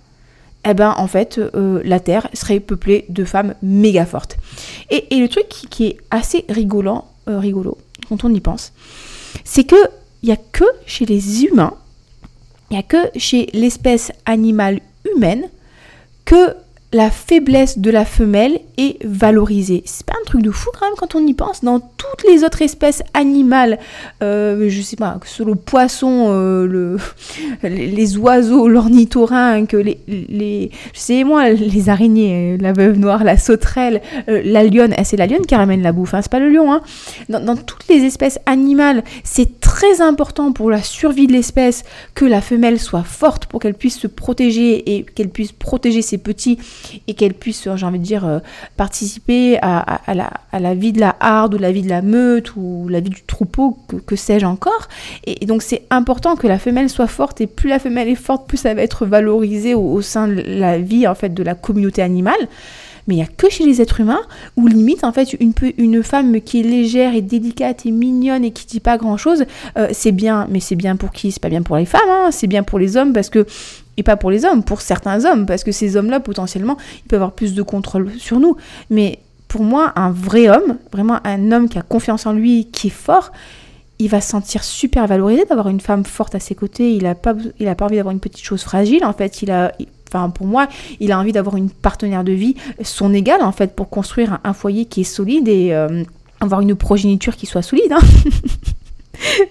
eh 0.64 0.74
ben 0.74 0.94
en 0.96 1.06
fait 1.06 1.38
euh, 1.38 1.80
la 1.84 1.98
Terre 1.98 2.28
serait 2.34 2.60
peuplée 2.60 3.04
de 3.08 3.24
femmes 3.24 3.54
méga 3.62 4.06
fortes. 4.06 4.36
Et, 4.90 5.06
le 5.18 5.28
truc 5.28 5.48
qui, 5.48 5.86
est 5.86 5.96
assez 6.10 6.44
rigolant, 6.48 7.08
euh, 7.28 7.38
rigolo 7.38 7.78
quand 8.08 8.24
on 8.24 8.34
y 8.34 8.40
pense, 8.40 8.72
c'est 9.44 9.64
que 9.64 9.76
il 10.22 10.26
n'y 10.26 10.32
a 10.32 10.38
que 10.52 10.64
chez 10.86 11.04
les 11.04 11.44
humains, 11.44 11.74
il 12.70 12.74
n'y 12.74 12.78
a 12.78 12.82
que 12.82 13.18
chez 13.18 13.48
l'espèce 13.54 14.12
animale 14.24 14.80
humaine 15.12 15.48
que 16.24 16.54
la 16.92 17.10
faiblesse 17.10 17.78
de 17.78 17.90
la 17.90 18.04
femelle 18.04 18.60
est 18.78 19.04
valorisée. 19.04 19.82
C'est 19.86 20.06
pas 20.06 20.14
un 20.20 20.24
truc 20.24 20.42
de 20.42 20.50
fou 20.50 20.70
quand 20.78 20.86
même 20.86 20.94
quand 20.96 21.14
on 21.14 21.26
y 21.26 21.34
pense. 21.34 21.62
Dans 21.62 21.80
toutes 21.80 22.28
les 22.28 22.44
autres 22.44 22.62
espèces 22.62 23.02
animales, 23.14 23.78
euh, 24.22 24.68
je 24.68 24.82
sais 24.82 24.96
pas, 24.96 25.18
que 25.20 25.28
ce 25.28 25.36
soit 25.36 25.46
le 25.46 25.54
poisson, 25.54 26.26
euh, 26.30 26.66
le, 26.66 26.96
les, 27.62 28.16
oiseaux, 28.16 28.68
l'ornithorynque, 28.68 29.72
les, 29.72 29.98
les, 30.08 30.70
je 30.92 30.98
sais 30.98 31.24
moi, 31.24 31.50
les 31.50 31.88
araignées, 31.88 32.58
la 32.58 32.72
veuve 32.72 32.98
noire, 32.98 33.24
la 33.24 33.36
sauterelle, 33.36 34.00
euh, 34.28 34.42
la 34.44 34.64
lionne, 34.64 34.94
eh, 34.96 35.04
c'est 35.04 35.16
la 35.16 35.26
lionne 35.26 35.46
qui 35.46 35.54
ramène 35.54 35.82
la 35.82 35.92
bouffe, 35.92 36.14
hein, 36.14 36.22
c'est 36.22 36.32
pas 36.32 36.40
le 36.40 36.50
lion. 36.50 36.72
Hein. 36.72 36.82
Dans, 37.28 37.40
dans 37.40 37.56
toutes 37.56 37.88
les 37.88 38.04
espèces 38.04 38.38
animales, 38.46 39.04
c'est 39.24 39.60
très 39.60 40.00
important 40.00 40.52
pour 40.52 40.70
la 40.70 40.82
survie 40.82 41.26
de 41.26 41.32
l'espèce 41.32 41.84
que 42.14 42.24
la 42.24 42.40
femelle 42.40 42.78
soit 42.78 43.04
forte 43.04 43.46
pour 43.46 43.60
qu'elle 43.60 43.74
puisse 43.74 43.98
se 43.98 44.06
protéger 44.06 44.96
et 44.96 45.02
qu'elle 45.02 45.28
puisse 45.28 45.52
protéger 45.52 46.02
ses 46.02 46.18
petits 46.18 46.58
et 47.08 47.14
qu'elle 47.14 47.34
puisse, 47.34 47.68
j'ai 47.74 47.86
envie 47.86 47.98
de 47.98 48.04
dire, 48.04 48.26
euh, 48.26 48.38
participer 48.76 49.58
à, 49.60 50.00
la, 50.58 50.74
vie 50.74 50.92
de 50.92 51.00
la 51.00 51.16
harde 51.20 51.54
ou 51.54 51.58
la 51.58 51.72
vie 51.72 51.82
de 51.82 51.88
la 51.88 52.02
meute 52.02 52.56
ou 52.56 52.88
la 52.88 53.00
vie 53.00 53.10
du 53.10 53.22
troupeau, 53.22 53.76
que, 54.06 54.16
sais-je 54.16 54.46
encore. 54.46 54.88
Et, 55.26 55.46
donc 55.46 55.62
c'est 55.62 55.82
important 55.90 56.36
que 56.36 56.46
la 56.46 56.58
femelle 56.58 56.88
soit 56.88 57.06
forte 57.06 57.40
et 57.40 57.46
plus 57.46 57.68
la 57.68 57.78
femelle 57.78 58.08
est 58.08 58.14
forte, 58.14 58.46
plus 58.46 58.56
ça 58.56 58.74
va 58.74 58.82
être 58.82 59.06
valorisé 59.06 59.74
au, 59.74 60.00
sein 60.02 60.28
de 60.28 60.42
la 60.46 60.78
vie 60.78 61.06
en 61.06 61.14
fait 61.14 61.34
de 61.34 61.42
la 61.42 61.54
communauté 61.54 62.02
animale 62.02 62.48
mais 63.06 63.14
il 63.14 63.16
n'y 63.18 63.22
a 63.22 63.26
que 63.26 63.50
chez 63.50 63.64
les 63.64 63.80
êtres 63.80 64.00
humains 64.00 64.22
où 64.56 64.66
limite 64.66 65.04
en 65.04 65.12
fait 65.12 65.36
une, 65.40 66.02
femme 66.02 66.40
qui 66.40 66.60
est 66.60 66.62
légère 66.62 67.14
et 67.14 67.22
délicate 67.22 67.86
et 67.86 67.90
mignonne 67.90 68.44
et 68.44 68.50
qui 68.50 68.66
dit 68.66 68.80
pas 68.80 68.98
grand 68.98 69.16
chose, 69.16 69.44
euh, 69.76 69.88
c'est 69.92 70.12
bien, 70.12 70.46
mais 70.50 70.60
c'est 70.60 70.76
bien 70.76 70.96
pour 70.96 71.10
qui? 71.10 71.32
C'est 71.32 71.42
pas 71.42 71.48
bien 71.48 71.62
pour 71.62 71.76
les 71.76 71.86
femmes, 71.86 72.00
hein, 72.08 72.28
c'est 72.30 72.46
bien 72.46 72.62
pour 72.62 72.78
les 72.78 72.96
hommes 72.96 73.12
parce 73.12 73.30
que 73.30 73.46
et 73.96 74.02
pas 74.02 74.16
pour 74.16 74.30
les 74.30 74.44
hommes, 74.44 74.62
pour 74.62 74.80
certains 74.80 75.24
hommes, 75.24 75.46
parce 75.46 75.64
que 75.64 75.72
ces 75.72 75.96
hommes-là, 75.96 76.20
potentiellement, 76.20 76.76
ils 77.04 77.08
peuvent 77.08 77.20
avoir 77.20 77.32
plus 77.32 77.54
de 77.54 77.62
contrôle 77.62 78.10
sur 78.18 78.40
nous. 78.40 78.56
Mais 78.90 79.18
pour 79.48 79.62
moi, 79.64 79.92
un 79.96 80.10
vrai 80.10 80.48
homme, 80.48 80.78
vraiment 80.92 81.18
un 81.24 81.52
homme 81.52 81.68
qui 81.68 81.78
a 81.78 81.82
confiance 81.82 82.24
en 82.24 82.32
lui, 82.32 82.68
qui 82.72 82.86
est 82.86 82.90
fort, 82.90 83.32
il 83.98 84.08
va 84.08 84.20
se 84.20 84.30
sentir 84.30 84.64
super 84.64 85.06
valorisé 85.06 85.44
d'avoir 85.44 85.68
une 85.68 85.80
femme 85.80 86.04
forte 86.04 86.34
à 86.34 86.40
ses 86.40 86.54
côtés. 86.54 86.92
Il 86.92 87.04
n'a 87.04 87.14
pas, 87.14 87.34
a 87.34 87.74
pas 87.74 87.84
envie 87.84 87.96
d'avoir 87.96 88.12
une 88.12 88.20
petite 88.20 88.44
chose 88.44 88.62
fragile, 88.62 89.04
en 89.04 89.12
fait. 89.12 89.42
Il 89.42 89.50
a, 89.50 89.72
enfin, 90.12 90.30
pour 90.30 90.46
moi, 90.46 90.68
il 91.00 91.12
a 91.12 91.18
envie 91.18 91.32
d'avoir 91.32 91.56
une 91.56 91.70
partenaire 91.70 92.24
de 92.24 92.32
vie, 92.32 92.54
son 92.82 93.14
égal, 93.14 93.42
en 93.42 93.52
fait, 93.52 93.74
pour 93.74 93.88
construire 93.88 94.38
un, 94.44 94.52
foyer 94.52 94.84
qui 94.84 95.02
est 95.02 95.04
solide 95.04 95.48
et 95.48 95.72
euh, 95.72 96.04
avoir 96.40 96.60
une 96.60 96.74
progéniture 96.74 97.36
qui 97.36 97.46
soit 97.46 97.62
solide. 97.62 97.92
Hein. 97.92 98.00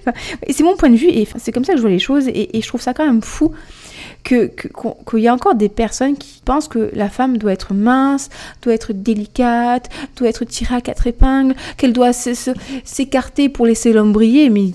c'est 0.49 0.63
mon 0.63 0.75
point 0.75 0.89
de 0.89 0.95
vue 0.95 1.09
et 1.09 1.27
c'est 1.37 1.51
comme 1.51 1.65
ça 1.65 1.73
que 1.73 1.77
je 1.77 1.81
vois 1.81 1.91
les 1.91 1.99
choses 1.99 2.27
et 2.27 2.49
je 2.53 2.67
trouve 2.67 2.81
ça 2.81 2.93
quand 2.93 3.05
même 3.05 3.21
fou 3.21 3.53
qu'il 4.23 5.19
y 5.19 5.27
a 5.27 5.33
encore 5.33 5.55
des 5.55 5.69
personnes 5.69 6.15
qui 6.15 6.41
pensent 6.43 6.67
que 6.67 6.91
la 6.93 7.09
femme 7.09 7.37
doit 7.37 7.53
être 7.53 7.73
mince, 7.73 8.29
doit 8.61 8.73
être 8.73 8.93
délicate, 8.93 9.89
doit 10.17 10.29
être 10.29 10.45
tirée 10.45 10.75
à 10.75 10.81
quatre 10.81 11.07
épingles, 11.07 11.55
qu'elle 11.77 11.93
doit 11.93 12.13
s'écarter 12.13 13.49
pour 13.49 13.65
laisser 13.65 13.93
l'homme 13.93 14.11
briller. 14.11 14.49
Mais 14.49 14.71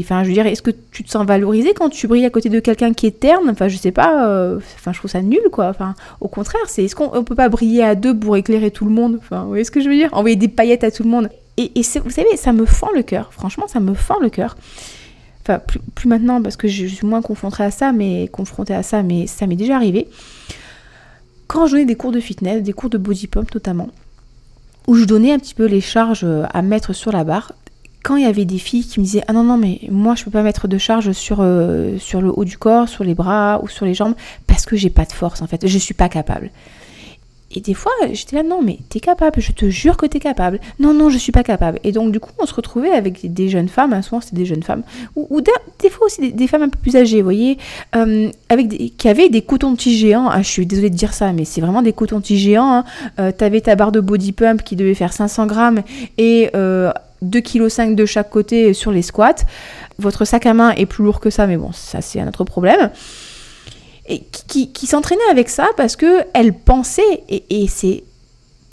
enfin, 0.00 0.22
je 0.22 0.28
veux 0.28 0.34
dire, 0.34 0.46
est-ce 0.46 0.62
que 0.62 0.70
tu 0.92 1.04
te 1.04 1.10
sens 1.10 1.26
valorisé 1.26 1.74
quand 1.74 1.90
tu 1.90 2.06
brilles 2.06 2.26
à 2.26 2.30
côté 2.30 2.48
de 2.48 2.60
quelqu'un 2.60 2.92
qui 2.92 3.06
est 3.06 3.20
terne? 3.20 3.50
Enfin, 3.50 3.68
je 3.68 3.76
sais 3.76 3.92
pas. 3.92 4.28
Euh, 4.28 4.58
enfin, 4.76 4.92
je 4.92 4.98
trouve 4.98 5.10
ça 5.10 5.22
nul, 5.22 5.40
quoi. 5.52 5.68
Enfin, 5.68 5.94
au 6.20 6.28
contraire, 6.28 6.62
c'est 6.66 6.84
est-ce 6.84 6.96
qu'on 6.96 7.22
peut 7.22 7.34
pas 7.34 7.48
briller 7.48 7.82
à 7.82 7.94
deux 7.94 8.16
pour 8.18 8.36
éclairer 8.36 8.70
tout 8.70 8.84
le 8.84 8.92
monde? 8.92 9.18
Enfin, 9.18 9.48
ce 9.62 9.70
que 9.70 9.80
je 9.80 9.88
veux 9.88 9.94
dire? 9.96 10.10
Envoyer 10.12 10.36
des 10.36 10.48
paillettes 10.48 10.84
à 10.84 10.90
tout 10.90 11.02
le 11.02 11.10
monde. 11.10 11.28
Et, 11.58 11.72
et 11.74 11.82
vous 12.02 12.10
savez, 12.10 12.36
ça 12.36 12.52
me 12.52 12.66
fend 12.66 12.90
le 12.94 13.02
cœur. 13.02 13.32
Franchement, 13.32 13.66
ça 13.66 13.80
me 13.80 13.94
fend 13.94 14.18
le 14.20 14.28
cœur 14.28 14.56
plus, 15.94 16.08
maintenant 16.08 16.42
parce 16.42 16.56
que 16.56 16.68
je 16.68 16.86
suis 16.86 17.06
moins 17.06 17.22
confrontée 17.22 17.62
à 17.62 17.70
ça, 17.70 17.92
mais 17.92 18.28
confrontée 18.28 18.74
à 18.74 18.82
ça, 18.82 19.02
mais 19.02 19.26
ça 19.26 19.46
m'est 19.46 19.56
déjà 19.56 19.76
arrivé. 19.76 20.08
Quand 21.46 21.66
je 21.66 21.72
donnais 21.72 21.84
des 21.84 21.94
cours 21.94 22.12
de 22.12 22.20
fitness, 22.20 22.62
des 22.62 22.72
cours 22.72 22.90
de 22.90 22.98
body 22.98 23.28
pump 23.28 23.54
notamment, 23.54 23.88
où 24.86 24.94
je 24.96 25.04
donnais 25.04 25.32
un 25.32 25.38
petit 25.38 25.54
peu 25.54 25.66
les 25.66 25.80
charges 25.80 26.24
euh, 26.24 26.44
à 26.52 26.62
mettre 26.62 26.92
sur 26.92 27.12
la 27.12 27.24
barre, 27.24 27.52
quand 28.02 28.16
il 28.16 28.22
y 28.22 28.26
avait 28.26 28.44
des 28.44 28.58
filles 28.58 28.84
qui 28.84 29.00
me 29.00 29.04
disaient 29.04 29.24
ah 29.26 29.32
non 29.32 29.42
non 29.42 29.56
mais 29.56 29.80
moi 29.90 30.14
je 30.14 30.22
peux 30.22 30.30
pas 30.30 30.44
mettre 30.44 30.68
de 30.68 30.78
charge 30.78 31.10
sur 31.10 31.38
euh, 31.40 31.98
sur 31.98 32.20
le 32.20 32.30
haut 32.32 32.44
du 32.44 32.56
corps, 32.56 32.88
sur 32.88 33.02
les 33.02 33.14
bras 33.14 33.58
ou 33.64 33.68
sur 33.68 33.84
les 33.84 33.94
jambes 33.94 34.14
parce 34.46 34.64
que 34.64 34.76
j'ai 34.76 34.90
pas 34.90 35.04
de 35.04 35.12
force 35.12 35.42
en 35.42 35.48
fait, 35.48 35.66
je 35.66 35.78
suis 35.78 35.94
pas 35.94 36.08
capable. 36.08 36.50
Et 37.56 37.60
des 37.60 37.72
fois, 37.72 37.90
j'étais 38.12 38.36
là, 38.36 38.42
non, 38.42 38.60
mais 38.62 38.78
t'es 38.90 39.00
capable, 39.00 39.40
je 39.40 39.50
te 39.50 39.70
jure 39.70 39.96
que 39.96 40.04
t'es 40.04 40.20
capable. 40.20 40.60
Non, 40.78 40.92
non, 40.92 41.08
je 41.08 41.16
suis 41.16 41.32
pas 41.32 41.42
capable. 41.42 41.80
Et 41.84 41.92
donc, 41.92 42.12
du 42.12 42.20
coup, 42.20 42.30
on 42.38 42.44
se 42.44 42.52
retrouvait 42.52 42.90
avec 42.90 43.32
des 43.32 43.48
jeunes 43.48 43.70
femmes, 43.70 43.94
hein, 43.94 44.02
souvent 44.02 44.20
c'était 44.20 44.36
des 44.36 44.44
jeunes 44.44 44.62
femmes, 44.62 44.82
ou, 45.16 45.40
des, 45.40 45.88
fois 45.88 46.06
aussi 46.06 46.32
des, 46.32 46.46
femmes 46.46 46.64
un 46.64 46.68
peu 46.68 46.78
plus 46.78 46.96
âgées, 46.96 47.16
vous 47.22 47.24
voyez, 47.24 47.56
euh, 47.96 48.30
avec 48.50 48.68
qui 48.98 49.08
avaient 49.08 49.30
des 49.30 49.40
cotons-tiges 49.40 50.00
géants. 50.00 50.28
Ah, 50.28 50.42
je 50.42 50.48
suis 50.48 50.66
désolée 50.66 50.90
de 50.90 50.96
dire 50.96 51.14
ça, 51.14 51.32
mais 51.32 51.46
c'est 51.46 51.62
vraiment 51.62 51.80
des 51.80 51.94
cotons-tiges 51.94 52.42
géants. 52.42 52.74
Hein. 52.74 52.84
Euh, 53.18 53.32
t'avais 53.32 53.62
ta 53.62 53.74
barre 53.74 53.90
de 53.90 54.00
body 54.00 54.32
pump 54.32 54.62
qui 54.62 54.76
devait 54.76 54.94
faire 54.94 55.14
500 55.14 55.46
grammes 55.46 55.80
et 56.18 56.50
euh, 56.54 56.92
2,5 57.24 57.88
kg 57.88 57.94
de 57.94 58.04
chaque 58.04 58.28
côté 58.28 58.74
sur 58.74 58.92
les 58.92 59.00
squats. 59.00 59.46
Votre 59.98 60.26
sac 60.26 60.44
à 60.44 60.52
main 60.52 60.72
est 60.72 60.84
plus 60.84 61.04
lourd 61.04 61.20
que 61.20 61.30
ça, 61.30 61.46
mais 61.46 61.56
bon, 61.56 61.72
ça 61.72 62.02
c'est 62.02 62.20
un 62.20 62.28
autre 62.28 62.44
problème 62.44 62.90
qui, 64.48 64.86
s'entraînait 64.86 65.30
avec 65.30 65.48
ça 65.48 65.68
parce 65.76 65.96
que 65.96 66.24
elle 66.34 66.52
pensait, 66.52 67.24
et, 67.28 67.62
et 67.62 67.68
c'est 67.68 68.04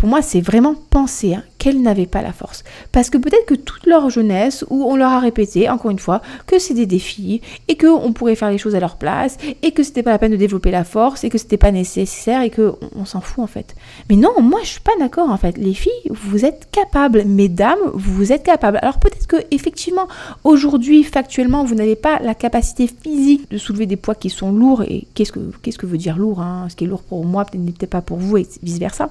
pour 0.04 0.10
moi, 0.10 0.22
c'est 0.22 0.42
vraiment 0.42 0.76
penser 0.90 1.34
hein, 1.34 1.44
qu'elles 1.58 1.82
n'avaient 1.82 2.08
pas 2.08 2.22
la 2.22 2.34
force. 2.34 2.66
Parce 2.92 3.10
que 3.10 3.18
peut-être 3.18 3.46
que 3.46 3.54
toute 3.54 3.86
leur 3.86 4.10
jeunesse, 4.10 4.66
où 4.70 4.84
on 4.84 4.98
leur 4.98 5.12
a 5.12 5.20
répété, 5.22 5.70
encore 5.70 5.92
une 5.92 5.98
fois, 5.98 6.22
que 6.46 6.60
c'est 6.60 6.74
des 6.74 6.86
défis, 6.86 7.40
et 7.70 7.78
qu'on 7.78 8.12
pourrait 8.12 8.36
faire 8.36 8.52
les 8.52 8.58
choses 8.58 8.76
à 8.76 8.82
leur 8.82 8.98
place, 8.98 9.38
et 9.62 9.72
que 9.72 9.82
c'était 9.82 10.04
pas 10.04 10.12
la 10.12 10.18
peine 10.18 10.34
de 10.34 10.36
développer 10.36 10.72
la 10.72 10.84
force, 10.84 11.24
et 11.24 11.30
que 11.30 11.38
c'était 11.38 11.56
pas 11.56 11.72
nécessaire, 11.72 12.42
et 12.42 12.50
qu'on 12.50 12.78
on, 12.98 13.06
s'en 13.06 13.22
fout 13.22 13.46
en 13.46 13.48
fait. 13.48 13.78
Mais 14.10 14.18
non, 14.18 14.42
moi 14.42 14.60
je 14.64 14.72
suis 14.72 14.82
pas 14.82 14.92
d'accord 15.00 15.30
en 15.30 15.38
fait. 15.38 15.58
Les 15.58 15.74
filles, 15.74 15.94
vous 16.10 16.44
êtes 16.44 16.68
capables, 16.70 17.24
mesdames, 17.24 17.80
vous 17.94 18.34
êtes 18.34 18.44
capables. 18.44 18.80
Alors 18.82 19.00
peut-être 19.00 19.28
que 19.28 19.38
effectivement, 19.52 20.10
aujourd'hui, 20.44 21.06
factuellement, 21.06 21.64
vous 21.64 21.76
n'avez 21.76 21.96
pas 21.96 22.20
la 22.20 22.36
capacité 22.36 22.88
physique 22.88 23.50
de 23.50 23.58
soulever 23.58 23.86
des 23.86 23.96
poids 23.96 24.16
qui 24.16 24.30
sont 24.30 24.52
lourds, 24.52 24.84
et 24.84 25.08
qu'est-ce 25.14 25.32
que, 25.32 25.86
veut 25.86 25.98
dire 25.98 26.18
lourd 26.18 26.42
hein? 26.42 26.68
Ce 26.70 26.76
qui 26.76 26.84
est 26.84 26.88
lourd 26.88 27.04
pour 27.04 27.24
moi, 27.24 27.46
peut-être 27.46 27.90
pas 27.90 28.02
pour 28.02 28.18
vous, 28.18 28.36
et 28.36 28.46
vice-versa. 28.62 29.10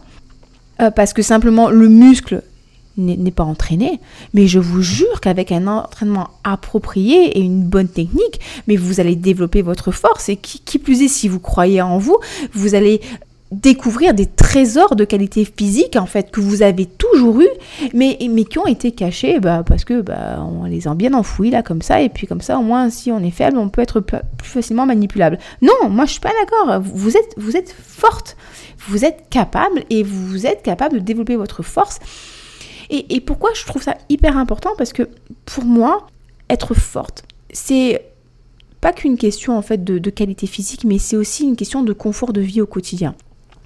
Euh, 0.83 0.91
parce 0.91 1.13
que 1.13 1.23
simplement 1.23 1.71
le 1.71 1.89
muscle 1.89 2.43
n'est 2.99 3.31
pas 3.31 3.45
entraîné, 3.45 4.01
mais 4.35 4.47
je 4.47 4.59
vous 4.59 4.83
jure 4.83 5.21
qu'avec 5.23 5.51
un 5.51 5.67
entraînement 5.67 6.29
approprié 6.45 7.39
et 7.39 7.41
une 7.41 7.63
bonne 7.63 7.89
technique, 7.89 8.41
mais 8.69 8.77
vous 8.77 9.01
allez 9.01 9.17
développer 9.17 9.63
votre 9.63 9.93
force. 9.93 10.29
Et 10.29 10.37
qui, 10.37 10.61
qui 10.61 10.79
plus 10.79 11.01
est 11.03 11.09
si 11.09 11.27
vous 11.27 11.41
croyez 11.41 11.81
en 11.81 11.97
vous, 11.97 12.19
vous 12.53 12.75
allez 12.75 13.01
découvrir 13.53 14.15
des 14.15 14.27
trésors 14.27 14.97
de 14.97 15.05
qualité 15.05 15.45
physique 15.45 15.97
en 15.97 16.07
fait 16.07 16.31
que 16.31 16.41
vous 16.41 16.63
avez 16.63 16.87
toujours 16.87 17.41
eu 17.41 17.49
mais, 17.93 18.17
mais 18.31 18.45
qui 18.45 18.59
ont 18.59 18.67
été 18.67 18.93
cachés 18.93 19.41
bah, 19.41 19.63
parce 19.65 19.85
que 19.85 20.01
bah, 20.01 20.41
on 20.41 20.65
les 20.65 20.89
a 20.89 20.95
bien 20.95 21.13
enfouis 21.13 21.51
là 21.51 21.63
comme 21.63 21.83
ça 21.83 22.01
et 22.01 22.09
puis 22.09 22.27
comme 22.27 22.41
ça 22.41 22.59
au 22.59 22.63
moins 22.63 22.89
si 22.89 23.13
on 23.13 23.19
est 23.21 23.31
faible 23.31 23.59
on 23.59 23.69
peut 23.69 23.83
être 23.83 24.01
plus 24.01 24.49
facilement 24.49 24.87
manipulable. 24.87 25.39
Non 25.61 25.89
moi 25.91 26.07
je 26.07 26.13
suis 26.13 26.21
pas 26.21 26.33
d'accord. 26.41 26.81
Vous 26.81 27.17
êtes 27.17 27.35
vous 27.37 27.57
êtes 27.57 27.73
forte. 27.73 28.37
Vous 28.89 29.05
êtes 29.05 29.29
capable 29.31 29.85
et 29.91 30.03
vous 30.03 30.47
êtes 30.47 30.63
capable 30.63 30.95
de 30.95 31.01
développer 31.01 31.37
votre 31.37 31.63
force. 31.63 32.01
Et, 32.91 33.21
pourquoi 33.21 33.51
je 33.55 33.65
trouve 33.65 33.83
ça 33.83 33.97
hyper 34.11 34.37
important? 34.37 34.71
Parce 34.77 34.93
que 34.93 35.09
pour 35.47 35.65
moi 35.65 36.07
être 36.51 36.75
forte 36.75 37.25
c'est 37.53 38.03
pas 38.81 38.93
qu'une 38.93 39.17
question 39.17 39.57
en 39.57 39.63
fait 39.63 39.85
de, 39.85 39.99
de 39.99 40.11
qualité 40.11 40.47
physique 40.47 40.85
mais 40.85 40.99
c'est 40.99 41.17
aussi 41.17 41.45
une 41.45 41.57
question 41.57 41.83
de 41.83 41.93
confort 41.93 42.33
de 42.33 42.41
vie 42.41 42.61
au 42.61 42.67
quotidien 42.67 43.15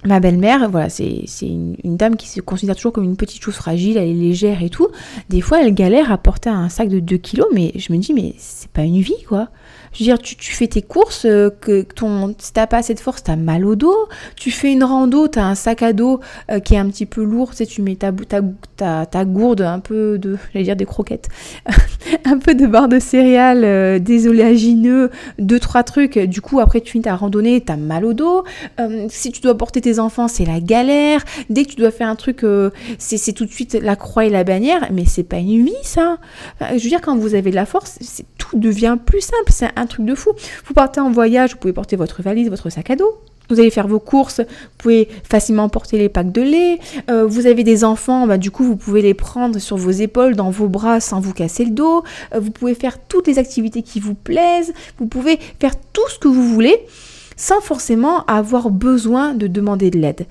Ma 0.07 0.21
belle-mère, 0.21 0.69
voilà, 0.69 0.87
c'est 0.87 1.25
une, 1.41 1.75
dame 1.83 2.15
qui 2.15 2.29
se 2.29 2.39
considère 2.39 2.77
toujours 2.77 2.93
comme 2.93 3.03
une 3.03 3.17
petite 3.17 3.43
chose 3.43 3.55
fragile, 3.55 3.97
elle 3.97 4.07
est 4.07 4.13
légère 4.13 4.63
et 4.63 4.69
tout. 4.69 4.87
Des 5.27 5.41
fois, 5.41 5.61
elle 5.61 5.73
galère 5.73 6.13
à 6.13 6.17
porter 6.17 6.49
un 6.49 6.69
sac 6.69 6.87
de 6.87 7.01
2 7.01 7.17
kilos, 7.17 7.47
mais 7.53 7.73
je 7.75 7.91
me 7.91 7.97
dis, 7.97 8.13
mais 8.13 8.33
c'est 8.37 8.69
pas 8.69 8.83
une 8.83 9.01
vie, 9.01 9.21
quoi. 9.27 9.49
Je 9.93 9.99
veux 9.99 10.05
dire, 10.05 10.19
tu, 10.19 10.51
fais 10.53 10.67
tes 10.67 10.81
courses, 10.81 11.25
euh, 11.25 11.49
que 11.49 11.81
ton, 11.81 12.35
si 12.37 12.53
t'as 12.53 12.67
pas 12.67 12.77
assez 12.77 12.93
de 12.93 12.99
force, 12.99 13.23
t'as 13.23 13.35
mal 13.35 13.65
au 13.65 13.75
dos. 13.75 14.07
Tu 14.35 14.51
fais 14.51 14.71
une 14.71 14.83
rando, 14.83 15.27
t'as 15.27 15.43
un 15.43 15.55
sac 15.55 15.81
à 15.81 15.91
dos 15.91 16.19
euh, 16.51 16.59
qui 16.59 16.75
est 16.75 16.77
un 16.77 16.87
petit 16.87 17.05
peu 17.05 17.23
lourd, 17.23 17.51
tu 17.51 17.57
sais, 17.57 17.65
tu 17.65 17.81
mets 17.81 17.95
ta, 17.95 18.11
ta, 18.75 19.05
ta, 19.05 19.25
gourde, 19.25 19.61
un 19.61 19.79
peu 19.79 20.19
de, 20.19 20.37
j'allais 20.53 20.65
dire 20.65 20.75
des 20.75 20.85
croquettes, 20.85 21.29
un 22.25 22.37
peu 22.37 22.53
de 22.53 22.67
barre 22.67 22.87
de 22.87 22.99
céréales, 22.99 23.63
euh, 23.63 23.99
des 23.99 24.27
oléagineux, 24.27 25.09
deux, 25.39 25.59
trois 25.59 25.83
trucs. 25.83 26.19
Du 26.19 26.41
coup, 26.41 26.59
après, 26.59 26.81
tu 26.81 26.91
finis 26.91 27.03
ta 27.03 27.15
randonnée, 27.15 27.61
t'as 27.61 27.77
mal 27.77 28.05
au 28.05 28.13
dos. 28.13 28.43
si 29.09 29.31
tu 29.31 29.41
dois 29.41 29.57
porter 29.57 29.81
tes 29.81 29.96
enfants, 29.99 30.27
c'est 30.27 30.45
la 30.45 30.59
galère. 30.59 31.23
Dès 31.49 31.65
que 31.65 31.71
tu 31.71 31.75
dois 31.75 31.91
faire 31.91 32.09
un 32.09 32.15
truc, 32.15 32.45
c'est 32.97 33.33
tout 33.33 33.45
de 33.45 33.51
suite 33.51 33.73
la 33.73 33.95
croix 33.95 34.25
et 34.25 34.29
la 34.29 34.43
bannière. 34.43 34.89
Mais 34.91 35.05
c'est 35.05 35.23
pas 35.23 35.37
une 35.37 35.65
vie, 35.65 35.73
ça. 35.83 36.17
je 36.61 36.73
veux 36.83 36.89
dire, 36.89 37.01
quand 37.01 37.17
vous 37.17 37.35
avez 37.35 37.51
de 37.51 37.55
la 37.55 37.65
force, 37.65 37.99
tout 38.37 38.57
devient 38.57 38.97
plus 39.03 39.21
simple. 39.21 39.51
C'est 39.51 39.69
un 39.75 39.85
truc 39.85 40.05
de 40.05 40.15
fou. 40.15 40.31
Vous 40.65 40.73
partez 40.73 40.99
en 40.99 41.11
voyage, 41.11 41.51
vous 41.51 41.57
pouvez 41.57 41.73
porter 41.73 41.95
votre 41.95 42.21
valise, 42.21 42.49
votre 42.49 42.69
sac 42.69 42.89
à 42.89 42.95
dos. 42.95 43.17
Vous 43.49 43.59
allez 43.59 43.69
faire 43.69 43.87
vos 43.87 43.99
courses, 43.99 44.41
vous 44.41 44.77
pouvez 44.77 45.07
facilement 45.23 45.69
porter 45.69 45.97
les 45.97 46.09
packs 46.09 46.31
de 46.31 46.41
lait. 46.41 46.79
Euh, 47.09 47.25
vous 47.25 47.45
avez 47.45 47.63
des 47.63 47.85
enfants, 47.85 48.27
bah, 48.27 48.37
du 48.37 48.51
coup 48.51 48.63
vous 48.63 48.75
pouvez 48.75 49.01
les 49.01 49.13
prendre 49.13 49.57
sur 49.59 49.77
vos 49.77 49.91
épaules, 49.91 50.35
dans 50.35 50.49
vos 50.49 50.67
bras 50.67 50.99
sans 50.99 51.21
vous 51.21 51.33
casser 51.33 51.63
le 51.63 51.71
dos. 51.71 52.03
Euh, 52.35 52.39
vous 52.39 52.51
pouvez 52.51 52.75
faire 52.75 52.99
toutes 52.99 53.27
les 53.27 53.39
activités 53.39 53.83
qui 53.83 54.01
vous 54.01 54.15
plaisent. 54.15 54.73
Vous 54.99 55.07
pouvez 55.07 55.39
faire 55.61 55.73
tout 55.93 56.07
ce 56.09 56.19
que 56.19 56.27
vous 56.27 56.43
voulez 56.43 56.77
sans 57.37 57.61
forcément 57.61 58.25
avoir 58.25 58.69
besoin 58.69 59.33
de 59.33 59.47
demander 59.47 59.89
de 59.89 59.99
l'aide. 59.99 60.25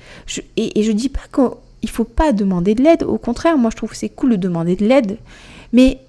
et, 0.56 0.78
et 0.78 0.82
je 0.82 0.92
dis 0.92 1.08
pas 1.08 1.22
qu'il 1.32 1.88
faut 1.88 2.04
pas 2.04 2.32
demander 2.32 2.74
de 2.74 2.82
l'aide. 2.82 3.04
Au 3.04 3.16
contraire, 3.16 3.56
moi 3.56 3.70
je 3.70 3.76
trouve 3.76 3.90
que 3.90 3.96
c'est 3.96 4.10
cool 4.10 4.32
de 4.32 4.36
demander 4.36 4.76
de 4.76 4.84
l'aide. 4.84 5.16
Mais 5.72 6.00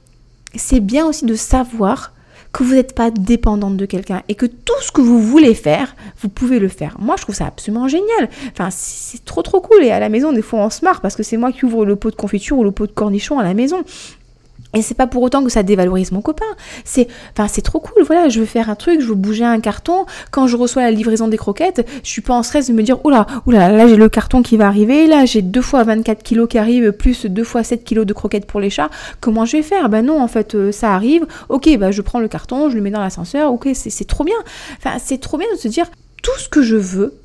c'est 0.56 0.80
bien 0.80 1.06
aussi 1.06 1.26
de 1.26 1.36
savoir 1.36 2.14
que 2.52 2.64
vous 2.64 2.74
n'êtes 2.74 2.96
pas 2.96 3.12
dépendante 3.12 3.78
de 3.78 3.86
quelqu'un 3.86 4.24
et 4.30 4.36
que 4.36 4.46
tout 4.46 4.82
ce 4.82 4.92
que 4.92 5.02
vous 5.02 5.22
voulez 5.22 5.54
faire, 5.54 5.96
vous 6.22 6.30
pouvez 6.30 6.60
le 6.60 6.70
faire. 6.70 6.96
Moi, 7.00 7.16
je 7.18 7.24
trouve 7.24 7.36
ça 7.36 7.46
absolument 7.46 7.88
génial. 7.88 8.30
Enfin, 8.52 8.70
c'est 8.72 9.24
trop 9.26 9.42
trop 9.42 9.62
cool. 9.62 9.84
Et 9.84 9.92
à 9.92 10.00
la 10.00 10.10
maison, 10.10 10.32
des 10.32 10.42
fois, 10.42 10.60
on 10.62 10.70
se 10.70 10.84
marre 10.84 11.02
parce 11.02 11.16
que 11.16 11.24
c'est 11.24 11.38
moi 11.38 11.52
qui 11.52 11.66
ouvre 11.66 11.86
le 11.86 11.96
pot 11.96 12.10
de 12.10 12.16
confiture 12.16 12.58
ou 12.58 12.64
le 12.64 12.72
pot 12.72 12.88
de 12.88 12.92
cornichon 12.92 13.38
à 13.38 13.44
la 13.44 13.54
maison. 13.54 13.84
Et 14.74 14.82
c'est 14.82 14.96
pas 14.96 15.08
pour 15.08 15.24
autant 15.24 15.44
que 15.44 15.50
ça 15.50 15.64
dévalorise 15.64 16.12
mon 16.12 16.22
copain. 16.22 16.46
C'est, 16.84 17.08
enfin, 17.32 17.48
c'est 17.48 17.62
trop 17.62 17.80
cool. 17.80 18.04
Voilà, 18.04 18.30
je 18.30 18.40
veux 18.40 18.46
faire 18.46 18.70
un 18.70 18.76
truc, 18.76 19.00
je 19.02 19.08
veux 19.08 19.16
bouger 19.16 19.46
un 19.46 19.60
carton. 19.60 20.06
Quand 20.30 20.48
je 20.48 20.58
reçois 20.58 20.84
la 20.84 20.92
livraison 20.92 21.28
des 21.28 21.38
croquettes, 21.38 21.88
je 22.04 22.10
suis 22.10 22.22
pas 22.22 22.34
en 22.34 22.44
stress 22.44 22.68
de 22.68 22.74
me 22.74 22.84
dire, 22.84 23.04
oula, 23.06 23.26
oula, 23.46 23.70
là 23.72 23.88
j'ai 23.88 23.96
le 23.96 24.10
carton 24.10 24.42
qui 24.42 24.58
va 24.58 24.68
arriver, 24.68 25.08
là 25.08 25.26
j'ai 25.26 25.42
deux 25.42 25.62
fois 25.62 25.84
24 25.84 26.22
kilos 26.22 26.50
qui 26.50 26.58
arrivent, 26.58 26.92
plus 26.92 27.26
deux 27.26 27.44
fois 27.46 27.64
7 27.64 27.84
kilos 27.84 28.06
de 28.06 28.14
croquettes 28.14 28.46
pour 28.46 28.60
les 28.60 28.70
chats. 28.70 28.90
Comment 29.22 29.46
je 29.46 29.58
vais 29.58 29.64
faire? 29.64 29.90
Ben 29.90 30.06
non, 30.06 30.22
en 30.22 30.28
fait, 30.28 30.54
euh, 30.56 30.72
ça 30.72 30.94
arrive. 30.94 31.26
Ok, 31.50 31.70
bah 31.78 31.92
je 31.92 32.02
prends 32.02 32.20
le 32.20 32.28
carton, 32.28 32.70
je 32.70 32.76
le 32.76 32.82
mets 32.82 32.92
dans 32.92 33.02
l'ascenseur. 33.02 33.54
Ok, 33.54 33.70
c'est, 33.74 33.90
c'est 33.90 34.06
trop 34.06 34.26
bien. 34.26 34.38
Enfin, 34.78 34.98
c'est 35.00 35.20
trop 35.20 35.38
bien 35.38 35.48
de 35.54 35.58
se 35.58 35.68
dire, 35.70 35.86
tout 36.22 36.38
ce 36.38 36.50
que 36.50 36.62
je 36.62 36.76
veux, 36.76 37.20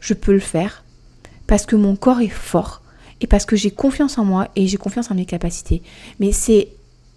je 0.00 0.14
peux 0.14 0.32
le 0.32 0.40
faire 0.40 0.84
parce 1.46 1.66
que 1.66 1.76
mon 1.76 1.96
corps 1.96 2.20
est 2.20 2.28
fort 2.28 2.81
et 3.22 3.26
parce 3.26 3.46
que 3.46 3.56
j'ai 3.56 3.70
confiance 3.70 4.18
en 4.18 4.24
moi 4.24 4.48
et 4.56 4.66
j'ai 4.66 4.76
confiance 4.76 5.10
en 5.10 5.14
mes 5.14 5.24
capacités. 5.24 5.82
Mais 6.18 6.32
c'est 6.32 6.68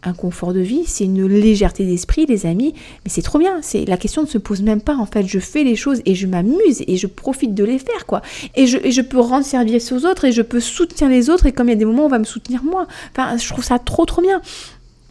un 0.04 0.14
confort 0.14 0.54
de 0.54 0.60
vie, 0.60 0.84
c'est 0.86 1.06
une 1.06 1.26
légèreté 1.26 1.84
d'esprit, 1.84 2.28
les 2.28 2.46
amis, 2.46 2.76
mais 3.04 3.10
c'est 3.10 3.24
trop 3.24 3.40
bien. 3.40 3.60
C'est 3.64 3.86
la 3.86 3.98
question 3.98 4.22
ne 4.22 4.28
se 4.28 4.38
pose 4.38 4.62
même 4.62 4.82
pas 4.82 4.96
en 4.96 5.08
fait. 5.08 5.26
Je 5.26 5.40
fais 5.40 5.64
les 5.64 5.76
choses 5.76 6.02
et 6.06 6.14
je 6.14 6.28
m'amuse 6.28 6.84
et 6.88 6.96
je 6.96 7.08
profite 7.08 7.56
de 7.56 7.64
les 7.64 7.80
faire 7.80 8.06
quoi. 8.06 8.22
Et 8.56 8.68
je, 8.68 9.02
peux 9.02 9.20
rendre 9.20 9.46
service 9.46 9.92
aux 9.92 10.06
autres 10.06 10.26
et 10.26 10.32
je 10.32 10.44
peux 10.44 10.60
soutenir 10.60 11.10
les 11.10 11.30
autres 11.30 11.48
et 11.48 11.52
comme 11.52 11.68
il 11.68 11.72
y 11.72 11.76
a 11.76 11.78
des 11.78 11.86
moments 11.86 12.04
où 12.04 12.08
on 12.08 12.10
va 12.10 12.20
me 12.20 12.26
soutenir 12.26 12.64
moi. 12.64 12.88
Enfin, 13.12 13.38
je 13.38 13.48
trouve 13.50 13.64
ça 13.64 13.80
trop 13.80 14.06
trop 14.06 14.22
bien. 14.22 14.42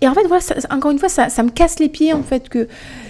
Et 0.01 0.09
en 0.09 0.15
fait, 0.15 0.27
voilà, 0.27 0.43
encore 0.71 0.91
une 0.91 0.99
fois, 0.99 1.09
ça, 1.09 1.43
me 1.43 1.51
casse 1.51 1.79
les 1.79 1.89
pieds, 1.89 2.13
en 2.13 2.23
fait, 2.23 2.51
que, 2.51 2.69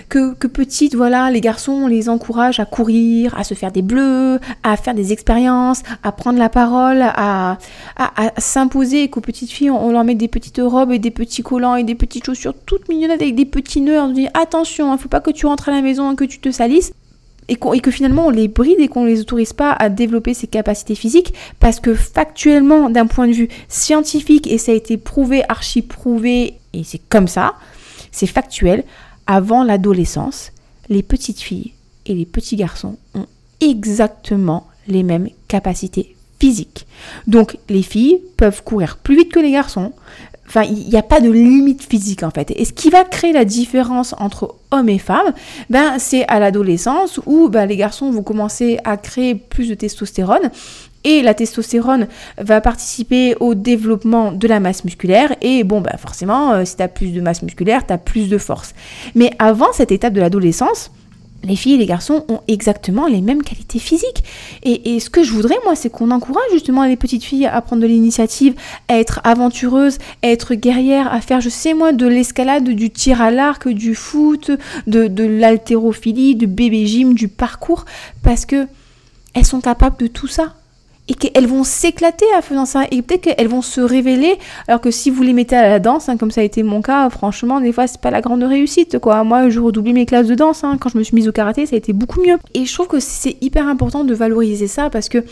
que, 0.09 0.35
que 0.35 0.47
petite, 0.47 0.95
voilà, 0.95 1.31
les 1.31 1.41
garçons, 1.41 1.73
on 1.73 1.87
les 1.87 2.09
encourage 2.09 2.61
à 2.61 2.65
courir, 2.65 3.37
à 3.39 3.45
se 3.45 3.55
faire 3.55 3.73
des 3.73 3.83
bleus, 3.83 4.39
à 4.63 4.77
faire 4.77 4.95
des 4.95 5.13
expériences, 5.13 5.83
à 6.03 6.13
prendre 6.13 6.39
la 6.39 6.49
parole, 6.49 7.03
à, 7.03 7.59
à, 7.97 8.33
s'imposer, 8.39 9.09
qu'aux 9.09 9.21
petites 9.21 9.51
filles, 9.51 9.71
on, 9.71 9.91
leur 9.91 10.05
met 10.05 10.15
des 10.15 10.29
petites 10.29 10.61
robes 10.63 10.93
et 10.93 10.99
des 10.99 11.11
petits 11.11 11.43
collants 11.43 11.77
et 11.77 11.85
des 11.85 11.95
petites 11.95 12.27
chaussures 12.27 12.55
toutes 12.67 12.89
mignonnettes 12.89 13.23
avec 13.23 13.35
des 13.35 13.47
petits 13.47 13.81
nœuds. 13.81 14.01
On 14.01 14.11
dit, 14.11 14.29
attention, 14.35 14.89
il 14.89 14.95
hein, 14.95 14.99
faut 14.99 15.09
pas 15.09 15.21
que 15.21 15.31
tu 15.31 15.47
rentres 15.47 15.69
à 15.69 15.73
la 15.73 15.83
maison 15.83 16.13
et 16.13 16.17
que 16.17 16.25
tu 16.25 16.39
te 16.39 16.51
salisses 16.51 16.93
et, 17.49 17.57
que 17.57 17.91
finalement 17.91 18.27
on 18.27 18.31
les 18.31 18.49
bride 18.49 18.79
et 18.79 18.89
qu'on 18.89 19.05
ne 19.05 19.09
les 19.09 19.21
autorise 19.21 19.53
pas 19.53 19.73
à 19.73 19.89
développer 19.89 20.35
ses 20.35 20.47
capacités 20.47 20.95
physiques 20.95 21.35
parce 21.61 21.81
que 21.81 21.95
factuellement 21.95 22.91
d'un 22.91 23.07
point 23.07 23.29
de 23.29 23.33
vue 23.33 23.49
scientifique 23.69 24.47
et 24.47 24.59
ça 24.59 24.73
a 24.73 24.75
été 24.75 24.97
prouvé, 24.97 25.43
archi 25.49 25.83
prouvé 25.83 26.55
et 26.73 26.85
c'est 26.85 27.01
comme 27.09 27.29
ça, 27.29 27.55
c'est 28.11 28.27
factuel, 28.27 28.85
avant 29.27 29.65
l'adolescence, 29.65 30.53
les 30.89 31.03
petites 31.03 31.41
filles 31.41 31.73
et 32.07 32.15
les 32.15 32.27
petits 32.27 32.57
garçons 32.57 32.97
ont 33.15 33.27
exactement 33.61 34.67
les 34.87 35.03
mêmes 35.03 35.29
capacités 35.49 36.15
physiques. 36.39 36.87
Donc 37.27 37.57
les 37.69 37.83
filles 37.83 38.21
peuvent 38.37 38.63
courir 38.63 38.99
plus 38.99 39.17
vite 39.17 39.33
que 39.33 39.41
les 39.41 39.53
garçons, 39.53 39.93
Enfin, 40.47 40.63
il 40.63 40.89
n'y 40.89 40.97
a 40.97 41.03
pas 41.03 41.21
de 41.21 41.31
limite 41.31 41.83
physique 41.83 42.23
en 42.23 42.31
fait. 42.31 42.53
Et 42.55 42.65
ce 42.65 42.73
qui 42.73 42.91
va 42.91 43.05
créer 43.05 43.33
la 43.33 43.45
différence 43.45 44.15
entre 44.19 44.57
hommes 44.71 44.89
et 44.89 44.99
femmes, 44.99 45.33
ben, 45.71 45.99
c'est 45.99 46.27
à 46.29 46.39
l'adolescence 46.39 47.19
où 47.27 47.49
ben, 47.49 47.67
les 47.67 47.77
garçons 47.77 48.11
vont 48.11 48.23
commencer 48.23 48.79
à 48.85 48.97
créer 48.97 49.35
plus 49.35 49.69
de 49.69 49.75
testostérone. 49.75 50.51
Et 51.05 51.23
la 51.23 51.35
testostérone 51.35 52.09
va 52.39 52.61
participer 52.61 53.37
au 53.41 53.55
développement 53.55 54.33
de 54.33 54.49
la 54.49 54.61
masse 54.61 54.85
musculaire. 54.85 55.35
Et 55.43 55.65
bon, 55.65 55.81
ben 55.81 55.97
forcément, 55.99 56.53
euh, 56.53 56.65
si 56.65 56.77
tu 56.77 56.83
as 56.83 56.89
plus 56.89 57.13
de 57.13 57.21
masse 57.21 57.43
musculaire, 57.43 57.87
tu 57.87 57.93
as 57.93 57.99
plus 57.99 58.29
de 58.29 58.39
force. 58.39 58.75
Mais 59.15 59.31
avant 59.39 59.73
cette 59.73 59.93
étape 59.93 60.15
de 60.15 60.21
l'adolescence, 60.21 60.91
les 61.45 61.57
filles 61.57 61.75
et 61.75 61.79
les 61.79 61.87
garçons 61.87 62.25
ont 62.29 62.41
exactement 62.49 63.07
les 63.07 63.21
mêmes 63.21 63.43
qualités 63.43 63.79
physiques. 63.79 64.25
Et, 64.63 64.99
ce 65.01 65.11
que 65.11 65.23
je 65.23 65.33
voudrais, 65.33 65.57
moi, 65.65 65.77
c'est 65.77 65.91
qu'on 65.91 66.11
encourage 66.11 66.51
justement 66.53 66.85
les 66.85 66.97
petites 66.97 67.25
filles 67.25 67.47
à 67.47 67.61
prendre 67.61 67.83
de 67.83 67.87
l'initiative, 67.87 68.55
à 68.89 68.99
être 68.99 69.21
aventureuses, 69.25 69.99
à 70.23 70.29
être 70.29 70.55
guerrières, 70.55 71.13
à 71.13 71.21
faire, 71.21 71.41
je 71.41 71.49
sais 71.49 71.75
moi, 71.75 71.93
de 71.93 72.07
l'escalade, 72.07 72.65
du 72.65 72.91
tir 72.91 73.21
à 73.21 73.31
l'arc, 73.31 73.69
du 73.69 73.95
foot, 73.95 74.51
de, 74.87 75.07
de 75.07 75.25
l'haltérophilie, 75.25 76.35
du 76.35 76.47
bébé 76.47 76.87
gym, 76.87 77.15
du 77.15 77.29
parcours, 77.29 77.85
parce 78.23 78.47
que 78.47 78.67
elles 79.35 79.47
sont 79.47 79.61
capables 79.61 79.97
de 79.99 80.07
tout 80.07 80.29
ça 80.29 80.55
et 81.09 81.15
qu'elles 81.15 81.47
vont 81.47 81.65
s'éclater 81.65 82.25
en 82.37 82.43
faisant 82.43 82.65
ça 82.65 82.85
et 82.91 83.03
peut-être 83.03 83.23
qu'elles 83.23 83.49
vont 83.49 83.63
se 83.63 83.81
révéler. 83.81 84.39
Alors 84.69 84.81
que 84.81 84.91
si 84.91 85.11
vous 85.11 85.23
les 85.23 85.33
mettez 85.33 85.57
à 85.57 85.69
la 85.69 85.79
danse 85.79 86.09
hein, 86.09 86.17
comme 86.17 86.31
ça 86.31 86.41
a 86.41 86.45
été 86.45 86.63
mon 86.63 86.81
cas 86.81 87.11
franchement 87.11 87.61
des 87.61 87.73
fois 87.73 87.87
c'est 87.87 88.01
pas 88.01 88.11
la 88.11 88.21
grande 88.21 88.43
réussite 88.43 88.99
quoi. 88.99 89.25
Moi 89.25 89.51
je 89.51 89.61
redoublais 89.61 89.93
mes 89.93 90.07
classes 90.07 90.27
de 90.27 90.35
danse 90.35 90.65
hein. 90.65 90.79
quand 90.81 90.89
je 90.89 90.99
me 90.99 91.03
suis 91.03 91.15
mise 91.15 91.29
au 91.29 91.33
karaté 91.33 91.67
ça 91.67 91.75
a 91.75 91.79
été 91.79 91.93
beaucoup 91.93 92.21
mieux. 92.21 92.39
Et 92.55 92.65
je 92.65 92.73
trouve 92.73 92.89
que 92.89 93.01
c'est 93.01 93.37
hyper 93.41 93.69
important 93.69 94.05
de 94.05 94.15
valoriser 94.15 94.67
ça 94.67 94.91
parce 94.91 95.09
que 95.09 95.25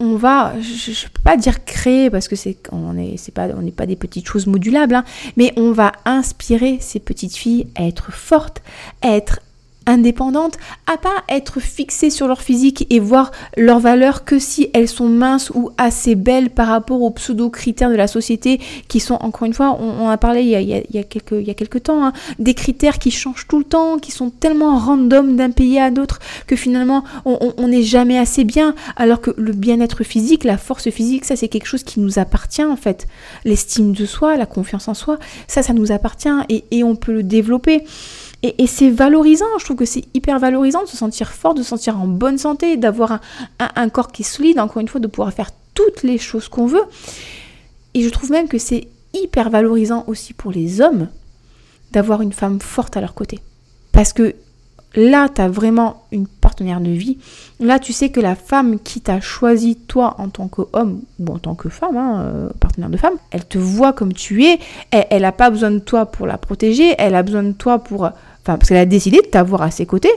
on 0.00 0.14
va, 0.14 0.54
je, 0.60 0.90
ne 0.90 1.08
peux 1.08 1.22
pas 1.24 1.36
dire 1.36 1.64
créer 1.64 2.08
parce 2.08 2.28
que 2.28 2.36
c'est 2.36 2.56
on 2.70 2.96
est 2.96 3.16
c'est 3.16 3.34
pas 3.34 3.48
on 3.56 3.62
n'est 3.62 3.72
pas 3.72 3.86
des 3.86 3.96
petites 3.96 4.28
choses 4.28 4.46
modulables, 4.46 4.94
hein, 4.94 5.04
mais 5.36 5.52
on 5.56 5.72
va 5.72 5.92
inspirer 6.04 6.78
ces 6.80 7.00
petites 7.00 7.34
filles 7.34 7.66
à 7.74 7.84
être 7.84 8.12
fortes, 8.12 8.62
à 9.02 9.16
être 9.16 9.40
indépendantes, 9.88 10.58
à 10.86 10.96
pas 10.96 11.24
être 11.28 11.60
fixées 11.60 12.10
sur 12.10 12.28
leur 12.28 12.42
physique 12.42 12.86
et 12.90 13.00
voir 13.00 13.32
leur 13.56 13.80
valeur 13.80 14.24
que 14.24 14.38
si 14.38 14.70
elles 14.74 14.88
sont 14.88 15.08
minces 15.08 15.50
ou 15.54 15.70
assez 15.78 16.14
belles 16.14 16.50
par 16.50 16.68
rapport 16.68 17.02
aux 17.02 17.10
pseudo-critères 17.10 17.90
de 17.90 17.96
la 17.96 18.06
société 18.06 18.60
qui 18.86 19.00
sont, 19.00 19.14
encore 19.20 19.46
une 19.46 19.54
fois, 19.54 19.78
on, 19.80 20.08
a 20.08 20.16
parlé 20.16 20.42
il 20.42 20.48
y 20.48 20.98
a, 20.98 21.02
quelques, 21.02 21.32
il 21.32 21.46
y 21.46 21.50
a 21.50 21.54
quelques 21.54 21.84
temps, 21.84 22.04
hein, 22.04 22.12
des 22.38 22.54
critères 22.54 22.98
qui 22.98 23.10
changent 23.10 23.46
tout 23.48 23.58
le 23.58 23.64
temps, 23.64 23.98
qui 23.98 24.12
sont 24.12 24.30
tellement 24.30 24.78
random 24.78 25.36
d'un 25.36 25.50
pays 25.50 25.78
à 25.78 25.90
l'autre 25.90 26.20
que 26.46 26.56
finalement 26.56 27.02
on 27.24 27.68
n'est 27.68 27.82
jamais 27.82 28.18
assez 28.18 28.44
bien, 28.44 28.74
alors 28.96 29.20
que 29.20 29.30
le 29.36 29.52
bien-être 29.52 30.04
physique, 30.04 30.44
la 30.44 30.58
force 30.58 30.90
physique, 30.90 31.24
ça 31.24 31.36
c'est 31.36 31.48
quelque 31.48 31.66
chose 31.66 31.82
qui 31.82 32.00
nous 32.00 32.18
appartient 32.18 32.64
en 32.64 32.76
fait. 32.76 33.06
L'estime 33.44 33.92
de 33.92 34.06
soi, 34.06 34.36
la 34.36 34.46
confiance 34.46 34.88
en 34.88 34.94
soi, 34.94 35.18
ça, 35.46 35.62
ça 35.62 35.72
nous 35.72 35.92
appartient 35.92 36.28
et, 36.48 36.84
on 36.84 36.96
peut 36.96 37.12
le 37.12 37.22
développer. 37.22 37.84
Et, 38.44 38.68
c'est 38.68 38.90
valorisant, 38.90 39.46
je 39.58 39.64
trouve 39.64 39.76
que 39.76 39.84
c'est 39.84 40.04
hyper 40.14 40.38
valorisant 40.38 40.82
de 40.82 40.88
se 40.88 40.96
sentir 40.96 41.30
fort, 41.30 41.54
de 41.54 41.62
se 41.62 41.70
sentir 41.70 42.00
en 42.00 42.06
bonne 42.06 42.38
santé, 42.38 42.76
d'avoir 42.76 43.20
un, 43.58 43.88
corps 43.88 44.12
qui 44.12 44.22
est 44.22 44.24
solide, 44.24 44.60
encore 44.60 44.80
une 44.80 44.86
fois, 44.86 45.00
de 45.00 45.08
pouvoir 45.08 45.32
faire 45.32 45.50
toutes 45.74 46.04
les 46.04 46.18
choses 46.18 46.48
qu'on 46.48 46.66
veut. 46.66 46.84
Et 47.94 48.02
je 48.02 48.08
trouve 48.10 48.30
même 48.30 48.46
que 48.46 48.58
c'est 48.58 48.86
hyper 49.12 49.50
valorisant 49.50 50.04
aussi 50.06 50.34
pour 50.34 50.52
les 50.52 50.80
hommes 50.80 51.08
d'avoir 51.90 52.22
une 52.22 52.32
femme 52.32 52.60
forte 52.60 52.96
à 52.96 53.00
leur 53.00 53.14
côté. 53.14 53.40
Parce 53.90 54.12
que 54.12 54.36
là, 54.94 55.28
tu 55.28 55.40
as 55.40 55.48
vraiment 55.48 56.04
une 56.12 56.28
partenaire 56.28 56.80
de 56.80 56.90
vie. 56.90 57.18
Là, 57.58 57.80
tu 57.80 57.92
sais 57.92 58.10
que 58.10 58.20
la 58.20 58.36
femme 58.36 58.78
qui 58.78 59.00
t'a 59.00 59.20
choisi, 59.20 59.74
toi, 59.74 60.14
en 60.18 60.28
tant 60.28 60.46
qu'homme 60.46 61.00
ou 61.18 61.32
en 61.32 61.38
tant 61.38 61.56
que 61.56 61.68
femme, 61.68 61.96
hein, 61.96 62.20
euh, 62.20 62.48
partenaire 62.60 62.90
de 62.90 62.96
femme, 62.96 63.14
elle 63.32 63.46
te 63.46 63.58
voit 63.58 63.92
comme 63.92 64.12
tu 64.12 64.44
es. 64.44 64.60
Elle 64.90 65.22
n'a 65.22 65.32
pas 65.32 65.50
besoin 65.50 65.72
de 65.72 65.80
toi 65.80 66.06
pour 66.06 66.28
la 66.28 66.38
protéger. 66.38 66.94
Elle 66.98 67.16
a 67.16 67.24
besoin 67.24 67.42
de 67.42 67.52
toi 67.52 67.80
pour. 67.80 68.08
Parce 68.56 68.68
qu'elle 68.68 68.78
a 68.78 68.86
décidé 68.86 69.18
de 69.18 69.26
t'avoir 69.26 69.62
à 69.62 69.70
ses 69.70 69.86
côtés. 69.86 70.12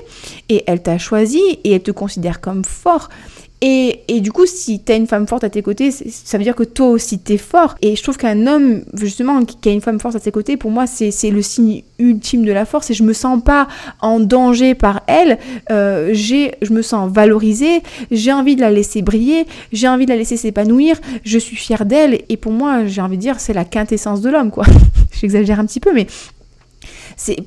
Et 0.49 0.63
elle 0.67 0.81
t'a 0.81 0.97
choisi 0.97 1.41
et 1.63 1.73
elle 1.73 1.83
te 1.83 1.91
considère 1.91 2.41
comme 2.41 2.63
fort. 2.63 3.09
Et, 3.63 4.21
du 4.21 4.31
coup, 4.31 4.47
si 4.47 4.79
t'as 4.79 4.97
une 4.97 5.05
femme 5.05 5.27
forte 5.27 5.43
à 5.43 5.49
tes 5.49 5.61
côtés, 5.61 5.91
ça 5.91 6.39
veut 6.39 6.43
dire 6.43 6.55
que 6.55 6.63
toi 6.63 6.87
aussi 6.87 7.19
t'es 7.19 7.37
fort. 7.37 7.75
Et 7.83 7.95
je 7.95 8.01
trouve 8.01 8.17
qu'un 8.17 8.47
homme, 8.47 8.81
justement, 8.93 9.45
qui 9.45 9.69
a 9.69 9.71
une 9.71 9.81
femme 9.81 9.99
forte 9.99 10.15
à 10.15 10.19
ses 10.19 10.31
côtés, 10.31 10.57
pour 10.57 10.71
moi, 10.71 10.87
c'est 10.87 11.29
le 11.29 11.43
signe 11.43 11.83
ultime 11.99 12.43
de 12.43 12.51
la 12.51 12.65
force. 12.65 12.89
Et 12.89 12.95
je 12.95 13.03
me 13.03 13.13
sens 13.13 13.43
pas 13.43 13.67
en 14.01 14.19
danger 14.19 14.73
par 14.73 15.01
elle. 15.05 15.37
Euh, 15.69 16.09
je 16.11 16.73
me 16.73 16.81
sens 16.81 17.11
valorisée. 17.11 17.83
J'ai 18.09 18.33
envie 18.33 18.55
de 18.55 18.61
la 18.61 18.71
laisser 18.71 19.03
briller. 19.03 19.45
J'ai 19.71 19.87
envie 19.87 20.05
de 20.07 20.11
la 20.11 20.17
laisser 20.17 20.37
s'épanouir. 20.37 20.99
Je 21.23 21.37
suis 21.37 21.55
fière 21.55 21.85
d'elle. 21.85 22.23
Et 22.29 22.37
pour 22.37 22.53
moi, 22.53 22.87
j'ai 22.87 23.01
envie 23.01 23.17
de 23.17 23.21
dire, 23.21 23.39
c'est 23.39 23.53
la 23.53 23.65
quintessence 23.65 24.21
de 24.21 24.31
l'homme, 24.31 24.49
quoi. 24.49 24.65
J'exagère 25.21 25.59
un 25.59 25.67
petit 25.67 25.79
peu, 25.79 25.93
mais 25.93 26.07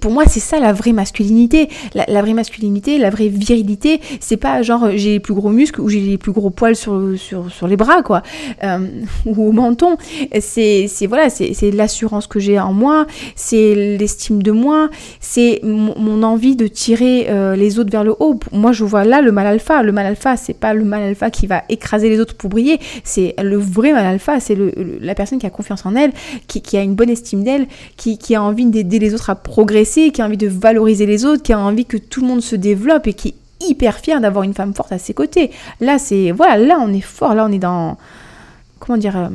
pour 0.00 0.12
moi 0.12 0.24
c'est 0.26 0.40
ça 0.40 0.60
la 0.60 0.72
vraie 0.72 0.92
masculinité. 0.92 1.68
La, 1.94 2.22
vraie 2.22 2.34
masculinité, 2.34 2.98
la 2.98 3.10
vraie 3.10 3.28
virilité, 3.28 4.00
c'est 4.20 4.36
pas 4.36 4.62
genre 4.62 4.90
j'ai 4.94 5.12
les 5.12 5.20
plus 5.20 5.34
gros 5.34 5.50
muscles 5.50 5.80
ou 5.80 5.88
j'ai 5.88 6.00
les 6.00 6.18
plus 6.18 6.32
gros 6.32 6.50
poils 6.50 6.76
sur, 6.76 7.00
sur, 7.16 7.50
sur 7.50 7.66
les 7.66 7.76
bras 7.76 8.02
quoi 8.02 8.22
euh, 8.62 8.86
ou 9.26 9.48
au 9.48 9.52
menton. 9.52 9.96
C'est 10.40 10.88
voilà 11.08 11.30
c'est 11.30 11.70
l'assurance 11.70 12.26
que 12.26 12.40
j'ai 12.40 12.58
en 12.58 12.72
moi, 12.72 13.06
c'est 13.34 13.96
l'estime 13.98 14.42
de 14.42 14.52
moi, 14.52 14.90
c'est 15.20 15.60
mon, 15.62 16.22
envie 16.22 16.56
de 16.56 16.66
tirer 16.66 17.26
euh, 17.28 17.56
les 17.56 17.78
autres 17.78 17.90
vers 17.90 18.04
le 18.04 18.14
haut. 18.18 18.38
Moi 18.52 18.72
je 18.72 18.84
vois 18.84 19.04
là 19.04 19.20
le 19.20 19.32
mal 19.32 19.46
alpha. 19.46 19.82
Le 19.82 19.92
mal 19.92 20.06
alpha 20.06 20.36
c'est 20.36 20.54
pas 20.54 20.74
le 20.74 20.84
mal 20.84 21.02
alpha 21.02 21.30
qui 21.30 21.46
va 21.46 21.64
écraser 21.68 22.08
les 22.08 22.20
autres 22.20 22.34
pour 22.34 22.50
briller. 22.50 22.78
C'est 23.02 23.34
le 23.42 23.56
vrai 23.56 23.92
mal 23.92 24.06
alpha. 24.06 24.40
C'est 24.40 24.56
la 25.00 25.14
personne 25.14 25.38
qui 25.38 25.46
a 25.46 25.50
confiance 25.50 25.84
en 25.86 25.94
elle, 25.96 26.12
qui, 26.46 26.62
qui 26.62 26.76
a 26.76 26.82
une 26.82 26.94
bonne 26.94 27.10
estime 27.10 27.44
d'elle, 27.44 27.66
qui, 27.96 28.18
qui 28.18 28.34
a 28.34 28.42
envie 28.42 28.66
d'aider 28.66 28.98
les 28.98 29.14
autres 29.14 29.30
à 29.30 29.34
progresser, 29.34 29.63
qui 29.66 30.22
a 30.22 30.26
envie 30.26 30.36
de 30.36 30.48
valoriser 30.48 31.06
les 31.06 31.24
autres, 31.24 31.42
qui 31.42 31.52
a 31.52 31.58
envie 31.58 31.84
que 31.84 31.96
tout 31.96 32.20
le 32.20 32.26
monde 32.26 32.42
se 32.42 32.56
développe 32.56 33.06
et 33.06 33.14
qui 33.14 33.28
est 33.28 33.34
hyper 33.68 33.98
fier 33.98 34.20
d'avoir 34.20 34.44
une 34.44 34.54
femme 34.54 34.74
forte 34.74 34.92
à 34.92 34.98
ses 34.98 35.14
côtés. 35.14 35.50
Là, 35.80 35.98
c'est 35.98 36.30
voilà, 36.30 36.56
là 36.56 36.78
on 36.80 36.92
est 36.92 37.00
fort, 37.00 37.34
là 37.34 37.46
on 37.48 37.52
est 37.52 37.58
dans 37.58 37.96
comment 38.78 38.98
dire 38.98 39.16
euh, 39.16 39.28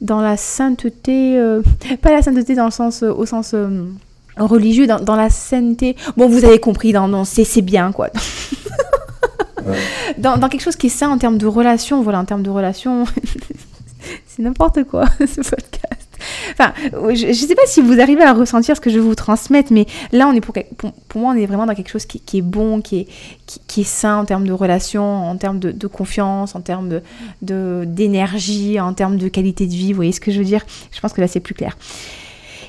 dans 0.00 0.20
la 0.20 0.36
sainteté, 0.36 1.38
euh, 1.38 1.62
pas 2.02 2.10
la 2.10 2.22
sainteté 2.22 2.54
dans 2.54 2.66
le 2.66 2.70
sens 2.70 3.02
au 3.02 3.26
sens 3.26 3.52
euh, 3.54 3.84
religieux, 4.36 4.86
dans, 4.86 5.16
la 5.16 5.30
sainteté. 5.30 5.96
Bon, 6.16 6.28
vous 6.28 6.44
avez 6.44 6.58
compris, 6.58 6.92
dans, 6.92 7.24
c'est 7.24 7.62
bien 7.62 7.92
quoi. 7.92 8.08
dans, 10.18 10.36
dans, 10.38 10.48
quelque 10.48 10.62
chose 10.62 10.76
qui 10.76 10.86
est 10.86 10.90
sain 10.90 11.10
en 11.10 11.18
termes 11.18 11.38
de 11.38 11.46
relation, 11.46 12.02
voilà, 12.02 12.20
en 12.20 12.24
termes 12.24 12.42
de 12.42 12.50
relation, 12.50 13.04
c'est 14.26 14.42
n'importe 14.42 14.84
quoi. 14.84 15.04
Enfin, 16.52 16.72
je 16.82 17.26
ne 17.26 17.32
sais 17.32 17.54
pas 17.54 17.66
si 17.66 17.80
vous 17.80 18.00
arrivez 18.00 18.22
à 18.22 18.32
ressentir 18.32 18.76
ce 18.76 18.80
que 18.80 18.90
je 18.90 18.98
vous 18.98 19.14
transmettre, 19.14 19.72
mais 19.72 19.86
là, 20.12 20.28
on 20.28 20.32
est 20.32 20.40
pour, 20.40 20.54
pour, 20.76 21.20
moi, 21.20 21.32
on 21.34 21.36
est 21.36 21.46
vraiment 21.46 21.66
dans 21.66 21.74
quelque 21.74 21.90
chose 21.90 22.06
qui, 22.06 22.38
est 22.38 22.42
bon, 22.42 22.80
qui 22.80 23.00
est, 23.00 23.06
qui, 23.66 23.82
est 23.82 23.84
sain 23.84 24.18
en 24.18 24.24
termes 24.24 24.46
de 24.46 24.52
relations, 24.52 25.28
en 25.28 25.36
termes 25.36 25.58
de, 25.58 25.86
confiance, 25.86 26.54
en 26.54 26.60
termes 26.60 27.00
de, 27.42 27.84
d'énergie, 27.86 28.80
en 28.80 28.94
termes 28.94 29.16
de 29.16 29.28
qualité 29.28 29.66
de 29.66 29.72
vie. 29.72 29.92
Vous 29.92 29.96
voyez 29.96 30.12
ce 30.12 30.20
que 30.20 30.30
je 30.30 30.38
veux 30.38 30.44
dire? 30.44 30.64
Je 30.92 31.00
pense 31.00 31.12
que 31.12 31.20
là, 31.20 31.28
c'est 31.28 31.40
plus 31.40 31.54
clair. 31.54 31.76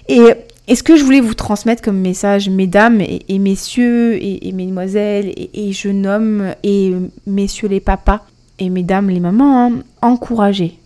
Et, 0.07 0.21
est 0.65 0.75
ce 0.75 0.83
que 0.83 0.95
je 0.95 1.03
voulais 1.03 1.19
vous 1.19 1.33
transmettre 1.33 1.81
comme 1.81 1.99
message, 1.99 2.49
mesdames 2.49 3.01
et, 3.01 3.39
messieurs 3.39 4.17
et, 4.23 4.49
mesdemoiselles 4.53 5.33
et, 5.35 5.73
jeunes 5.73 6.07
hommes 6.07 6.55
et 6.63 6.93
messieurs 7.27 7.67
les 7.67 7.81
papas 7.81 8.21
et 8.59 8.69
mesdames 8.69 9.09
les 9.09 9.19
mamans, 9.19 9.67
hein, 9.67 9.83
encouragez 10.01 10.79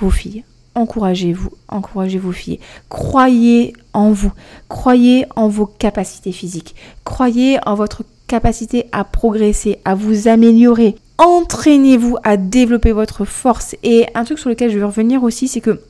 vos 0.00 0.10
filles 0.10 0.42
encouragez-vous, 0.76 1.50
encouragez 1.68 2.18
vos 2.18 2.32
filles. 2.32 2.60
Croyez 2.88 3.72
en 3.92 4.12
vous, 4.12 4.32
croyez 4.68 5.26
en 5.34 5.48
vos 5.48 5.66
capacités 5.66 6.30
physiques, 6.30 6.76
croyez 7.02 7.58
en 7.66 7.74
votre 7.74 8.04
capacité 8.28 8.86
à 8.92 9.02
progresser, 9.02 9.78
à 9.84 9.94
vous 9.94 10.28
améliorer. 10.28 10.96
Entraînez-vous 11.18 12.18
à 12.22 12.36
développer 12.36 12.92
votre 12.92 13.24
force. 13.24 13.74
Et 13.82 14.06
un 14.14 14.24
truc 14.24 14.38
sur 14.38 14.50
lequel 14.50 14.70
je 14.70 14.78
veux 14.78 14.86
revenir 14.86 15.22
aussi, 15.22 15.48
c'est 15.48 15.62
que 15.62 15.80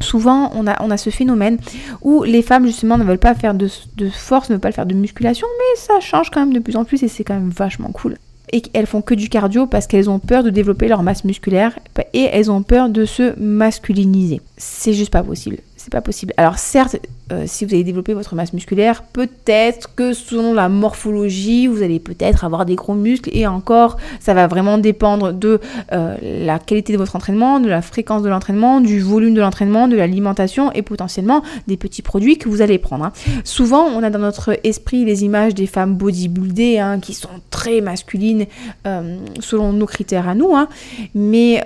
souvent 0.00 0.50
on 0.54 0.66
a, 0.66 0.96
ce 0.96 1.10
phénomène 1.10 1.58
où 2.02 2.22
les 2.24 2.42
femmes 2.42 2.66
justement 2.66 2.98
ne 2.98 3.04
veulent 3.04 3.18
pas 3.18 3.34
faire 3.34 3.54
de, 3.54 3.68
de 3.96 4.10
force, 4.10 4.50
ne 4.50 4.54
veulent 4.54 4.60
pas 4.60 4.72
faire 4.72 4.86
de 4.86 4.94
musculation, 4.94 5.46
mais 5.58 5.80
ça 5.80 6.00
change 6.00 6.30
quand 6.30 6.40
même 6.40 6.52
de 6.52 6.58
plus 6.58 6.76
en 6.76 6.84
plus 6.84 7.02
et 7.02 7.08
c'est 7.08 7.24
quand 7.24 7.34
même 7.34 7.50
vachement 7.50 7.90
cool 7.92 8.18
et 8.52 8.60
qu'elles 8.60 8.86
font 8.86 9.02
que 9.02 9.14
du 9.14 9.28
cardio 9.28 9.66
parce 9.66 9.86
qu'elles 9.86 10.10
ont 10.10 10.18
peur 10.18 10.42
de 10.42 10.50
développer 10.50 10.88
leur 10.88 11.02
masse 11.02 11.24
musculaire 11.24 11.78
et 12.12 12.28
elles 12.32 12.50
ont 12.50 12.62
peur 12.62 12.88
de 12.88 13.04
se 13.04 13.38
masculiniser. 13.38 14.40
C'est 14.56 14.92
juste 14.92 15.12
pas 15.12 15.22
possible. 15.22 15.58
C'est 15.76 15.92
pas 15.92 16.00
possible. 16.00 16.32
Alors 16.36 16.58
certes, 16.58 16.96
euh, 17.32 17.44
si 17.46 17.64
vous 17.64 17.72
allez 17.72 17.84
développer 17.84 18.12
votre 18.12 18.34
masse 18.34 18.52
musculaire, 18.52 19.02
peut-être 19.02 19.94
que 19.94 20.12
selon 20.12 20.52
la 20.52 20.68
morphologie, 20.68 21.66
vous 21.66 21.82
allez 21.82 21.98
peut-être 21.98 22.44
avoir 22.44 22.66
des 22.66 22.74
gros 22.74 22.92
muscles 22.92 23.30
et 23.32 23.46
encore, 23.46 23.96
ça 24.20 24.34
va 24.34 24.46
vraiment 24.46 24.76
dépendre 24.76 25.32
de 25.32 25.58
euh, 25.92 26.16
la 26.20 26.58
qualité 26.58 26.92
de 26.92 26.98
votre 26.98 27.16
entraînement, 27.16 27.60
de 27.60 27.68
la 27.68 27.80
fréquence 27.80 28.22
de 28.22 28.28
l'entraînement, 28.28 28.82
du 28.82 29.00
volume 29.00 29.32
de 29.32 29.40
l'entraînement, 29.40 29.88
de 29.88 29.96
l'alimentation 29.96 30.70
et 30.72 30.82
potentiellement 30.82 31.42
des 31.66 31.78
petits 31.78 32.02
produits 32.02 32.36
que 32.36 32.50
vous 32.50 32.60
allez 32.60 32.78
prendre. 32.78 33.06
Hein. 33.06 33.12
Souvent, 33.42 33.84
on 33.84 34.02
a 34.02 34.10
dans 34.10 34.18
notre 34.18 34.58
esprit 34.62 35.06
les 35.06 35.24
images 35.24 35.54
des 35.54 35.66
femmes 35.66 35.94
bodybuildées 35.94 36.78
hein, 36.78 37.00
qui 37.00 37.14
sont 37.14 37.28
très 37.48 37.80
masculines 37.80 38.44
euh, 38.86 39.16
selon 39.40 39.72
nos 39.72 39.86
critères 39.86 40.28
à 40.28 40.34
nous, 40.34 40.54
hein. 40.54 40.68
mais 41.14 41.62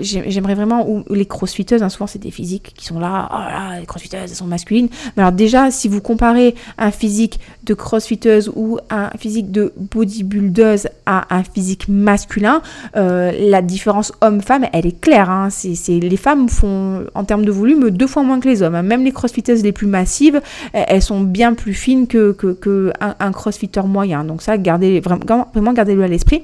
j'aimerais 0.00 0.54
vraiment, 0.54 0.88
ou 0.88 1.02
les 1.12 1.26
crossfiteuses, 1.26 1.86
souvent 1.88 2.06
c'est 2.06 2.20
des 2.20 2.30
physiques 2.30 2.74
qui 2.76 2.84
sont 2.84 3.00
là, 3.00 3.28
oh 3.32 3.38
là 3.38 3.80
les 3.80 3.86
crossfiteuses, 3.86 4.20
elles 4.22 4.28
sont 4.28 4.46
masculines. 4.46 4.88
Alors 5.16 5.32
déjà, 5.32 5.70
si 5.70 5.88
vous 5.88 6.00
comparez 6.00 6.54
un 6.78 6.90
physique 6.90 7.40
de 7.64 7.74
crossfiteuse 7.74 8.50
ou 8.54 8.78
un 8.90 9.10
physique 9.18 9.50
de 9.50 9.72
bodybuildeuse 9.76 10.88
à 11.06 11.34
un 11.34 11.42
physique 11.42 11.88
masculin, 11.88 12.62
euh, 12.96 13.32
la 13.38 13.62
différence 13.62 14.12
homme-femme, 14.20 14.66
elle 14.72 14.86
est 14.86 15.00
claire. 15.00 15.30
Hein. 15.30 15.48
Les 15.88 16.16
femmes 16.16 16.48
font, 16.48 17.06
en 17.14 17.24
termes 17.24 17.44
de 17.44 17.52
volume, 17.52 17.90
deux 17.90 18.06
fois 18.06 18.22
moins 18.22 18.40
que 18.40 18.48
les 18.48 18.62
hommes. 18.62 18.80
Même 18.80 19.04
les 19.04 19.12
crossfiteuses 19.12 19.62
les 19.62 19.72
plus 19.72 19.86
massives, 19.86 20.40
elles 20.72 21.02
sont 21.02 21.20
bien 21.20 21.54
plus 21.54 21.74
fines 21.74 22.06
que, 22.06 22.32
que, 22.32 22.92
un, 23.00 23.32
crossfitter 23.32 23.82
moyen. 23.82 24.24
Donc 24.24 24.42
ça, 24.42 24.58
gardez, 24.58 25.00
vraiment, 25.00 25.48
vraiment 25.52 25.72
gardez-le 25.72 26.02
à 26.02 26.08
l'esprit. 26.08 26.42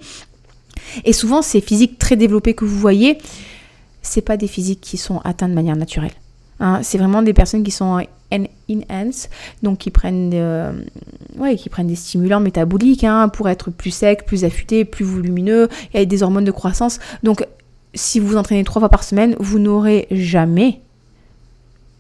Et 1.05 1.13
souvent, 1.13 1.43
ces 1.43 1.61
physiques 1.61 1.99
très 1.99 2.17
développées 2.17 2.55
que 2.55 2.65
vous 2.65 2.79
voyez, 2.79 3.19
c'est 4.03 4.23
pas 4.23 4.37
des 4.37 4.47
physiques 4.47 4.81
qui 4.81 4.97
sont 4.97 5.21
atteints 5.25 5.49
de 5.49 5.55
manière 5.55 5.77
naturelle. 5.77 6.13
Hein, 6.61 6.81
c'est 6.83 6.99
vraiment 6.99 7.23
des 7.23 7.35
personnes 7.35 7.63
qui 7.63 7.71
sont 7.71 8.03
enhance, 8.33 9.29
donc 9.63 9.79
qui 9.79 9.91
prennent, 9.91 10.31
euh, 10.35 10.73
ouais, 11.39 11.57
qui 11.57 11.69
prennent 11.69 11.87
des 11.87 11.97
stimulants 11.97 12.41
métaboliques 12.41 13.05
hein, 13.05 13.29
pour 13.29 13.49
être 13.49 13.71
plus 13.71 13.91
sec, 13.91 14.25
plus 14.27 14.45
affûté, 14.45 14.85
plus 14.85 15.05
volumineux, 15.05 15.69
et 15.93 15.99
avec 15.99 16.09
des 16.09 16.23
hormones 16.23 16.45
de 16.45 16.51
croissance. 16.51 16.99
Donc, 17.23 17.47
si 17.95 18.21
vous 18.21 18.29
vous 18.29 18.37
entraînez 18.37 18.65
trois 18.65 18.81
fois 18.81 18.89
par 18.89 19.05
semaine, 19.05 19.37
vous 19.39 19.59
n'aurez 19.59 20.07
jamais 20.11 20.81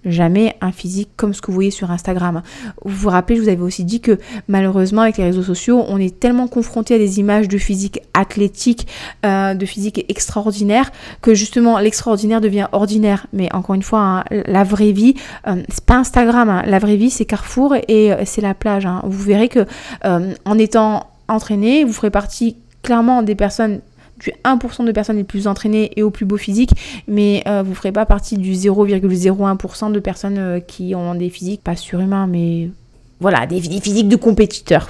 jamais 0.07 0.57
un 0.61 0.73
physique 0.73 1.11
comme 1.17 1.35
ce 1.35 1.41
que 1.41 1.49
vous 1.49 1.55
voyez 1.55 1.71
sur 1.71 1.91
Instagram. 1.91 2.43
Vous 2.85 2.97
vous 2.97 3.09
rappelez, 3.09 3.37
je 3.37 3.43
vous 3.43 3.49
avais 3.49 3.61
aussi 3.61 3.85
dit 3.85 4.01
que 4.01 4.19
malheureusement 4.49 5.03
avec 5.03 5.19
les 5.19 5.25
réseaux 5.25 5.43
sociaux, 5.43 5.85
on 5.89 5.99
est 5.99 6.19
tellement 6.19 6.49
confronté 6.49 6.95
à 6.95 6.99
des 6.99 7.19
images 7.19 7.49
de 7.49 7.59
physique 7.59 8.01
athlétique, 8.15 8.87
euh, 9.25 9.55
de 9.55 9.67
physique 9.67 10.05
extraordinaire, 10.09 10.91
que 11.23 11.35
justement 11.35 11.79
l'extraordinaire 11.79 12.41
devient 12.41 12.69
ordinaire. 12.73 13.27
Mais 13.33 13.53
encore 13.53 13.75
une 13.75 13.83
fois, 13.83 14.01
hein, 14.01 14.25
la 14.31 14.65
vraie 14.65 14.93
vie, 14.93 15.15
euh, 15.47 15.63
c'est 15.69 15.85
pas 15.85 15.97
Instagram, 15.97 16.49
hein. 16.49 16.63
la 16.67 16.79
vraie 16.79 16.97
vie 16.97 17.11
c'est 17.11 17.25
Carrefour 17.25 17.75
et 17.89 18.13
euh, 18.13 18.23
c'est 18.25 18.41
la 18.41 18.55
plage. 18.55 18.87
Hein. 18.87 19.03
Vous 19.05 19.23
verrez 19.23 19.49
que 19.49 19.67
en 20.03 20.59
étant 20.59 21.07
entraîné, 21.29 21.85
vous 21.85 21.93
ferez 21.93 22.11
partie 22.11 22.57
clairement 22.83 23.23
des 23.23 23.35
personnes 23.35 23.81
du 24.19 24.33
1% 24.45 24.85
de 24.85 24.93
personnes 24.93 25.17
les 25.17 25.25
plus 25.25 25.47
entraînées 25.47 25.91
et 25.97 26.03
au 26.03 26.11
plus 26.11 26.25
beau 26.25 26.37
physique, 26.37 26.71
mais 27.07 27.43
euh, 27.47 27.63
vous 27.63 27.71
ne 27.71 27.75
ferez 27.75 27.93
pas 27.93 28.07
partie 28.07 28.39
du 28.39 28.53
0,01% 28.53 29.93
de 29.93 30.01
personnes 30.01 30.39
euh, 30.39 30.61
qui 30.61 30.95
ont 30.95 31.15
des 31.15 31.31
physiques 31.31 31.63
pas 31.63 31.77
surhumains, 31.77 32.27
mais 32.27 32.71
voilà, 33.21 33.47
des, 33.47 33.61
physiques 33.61 34.09
de 34.09 34.17
compétiteurs. 34.17 34.89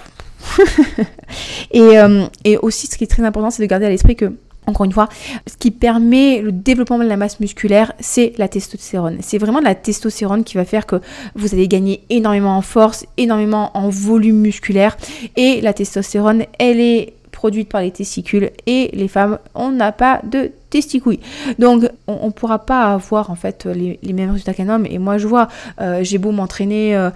et, 1.71 1.99
euh, 1.99 2.27
et 2.45 2.57
aussi, 2.59 2.87
ce 2.87 2.97
qui 2.97 3.05
est 3.05 3.09
très 3.09 3.25
important, 3.25 3.51
c'est 3.51 3.63
de 3.63 3.69
garder 3.69 3.87
à 3.87 3.91
l'esprit 3.91 4.17
que 4.17 4.33
encore 4.67 4.85
une 4.85 4.93
fois, 4.93 5.09
ce 5.47 5.57
qui 5.57 5.71
permet 5.71 6.41
le 6.43 6.53
développement 6.53 6.99
de 6.99 7.05
la 7.05 7.17
masse 7.17 7.41
musculaire, 7.41 7.93
c'est 8.01 8.33
la 8.37 8.49
testostérone. 8.49 9.19
C'est 9.21 9.39
vraiment 9.39 9.61
la 9.61 9.75
testostérone 9.75 10.45
qui 10.45 10.57
va 10.57 10.65
faire 10.65 10.87
que 10.87 10.97
vous 11.35 11.55
allez 11.55 11.69
gagner 11.69 12.03
énormément 12.11 12.57
en 12.57 12.63
force, 12.63 13.07
énormément 13.17 13.77
en 13.77 13.89
volume 13.89 14.39
musculaire. 14.39 14.97
Et 15.37 15.61
la 15.61 15.73
testostérone, 15.73 16.45
elle 16.59 16.81
est 16.81 17.15
produite 17.37 17.69
par 17.69 17.83
les 17.83 17.91
testicules 17.91 18.51
et 18.67 18.91
les 18.95 19.09
femmes, 19.09 19.39
on 19.55 19.71
n'a 19.71 19.93
pas 19.93 20.21
de 20.25 20.51
testicouilles. 20.71 21.21
Donc 21.59 21.85
on 22.07 22.27
ne 22.27 22.33
pourra 22.33 22.61
pas 22.61 22.95
avoir 22.95 23.31
en 23.31 23.37
fait 23.37 23.67
les, 23.67 24.13
mêmes 24.15 24.31
résultats 24.31 24.55
qu'un 24.55 24.71
homme. 24.71 24.87
Et 24.87 24.99
moi 24.99 25.19
je 25.19 25.27
vois, 25.29 25.49
euh, 25.83 26.01
j'ai 26.03 26.17
beau 26.17 26.33
m'entraîner 26.33 26.97
euh, 26.97 27.11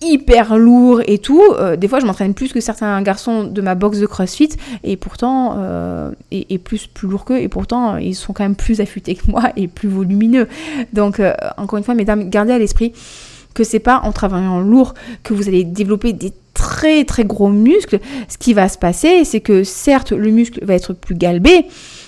hyper 0.00 0.56
lourd 0.56 1.02
et 1.06 1.18
tout, 1.18 1.42
euh, 1.58 1.74
des 1.74 1.88
fois 1.88 1.98
je 1.98 2.06
m'entraîne 2.06 2.34
plus 2.34 2.52
que 2.52 2.60
certains 2.60 3.02
garçons 3.02 3.42
de 3.42 3.60
ma 3.60 3.74
box 3.74 3.98
de 3.98 4.06
CrossFit 4.06 4.50
et 4.84 4.96
pourtant, 4.96 5.58
et, 6.30 6.58
plus, 6.58 6.86
plus 6.86 7.08
lourd 7.08 7.24
qu'eux, 7.24 7.38
et 7.38 7.48
pourtant 7.48 7.96
ils 7.96 8.14
sont 8.14 8.32
quand 8.32 8.44
même 8.44 8.56
plus 8.56 8.80
affûtés 8.80 9.16
que 9.16 9.28
moi 9.28 9.50
et 9.56 9.66
plus 9.66 9.88
volumineux. 9.88 10.46
Donc 10.92 11.20
encore 11.56 11.78
une 11.78 11.84
fois 11.84 11.94
mesdames, 11.94 12.30
gardez 12.30 12.52
à 12.52 12.58
l'esprit 12.60 12.92
que 13.54 13.64
c'est 13.64 13.80
pas 13.80 14.00
en 14.04 14.12
travaillant 14.12 14.60
lourd 14.60 14.94
que 15.24 15.34
vous 15.34 15.48
allez 15.48 15.64
développer 15.64 16.12
des 16.12 16.32
très 16.64 17.04
très 17.04 17.24
gros 17.24 17.50
muscles, 17.50 17.98
ce 18.26 18.38
qui 18.38 18.54
va 18.54 18.70
se 18.70 18.78
passer, 18.78 19.24
c'est 19.24 19.40
que 19.40 19.64
certes 19.64 20.12
le 20.12 20.30
muscle 20.30 20.64
va 20.64 20.72
être 20.72 20.94
plus 20.94 21.14
galbé, 21.14 21.66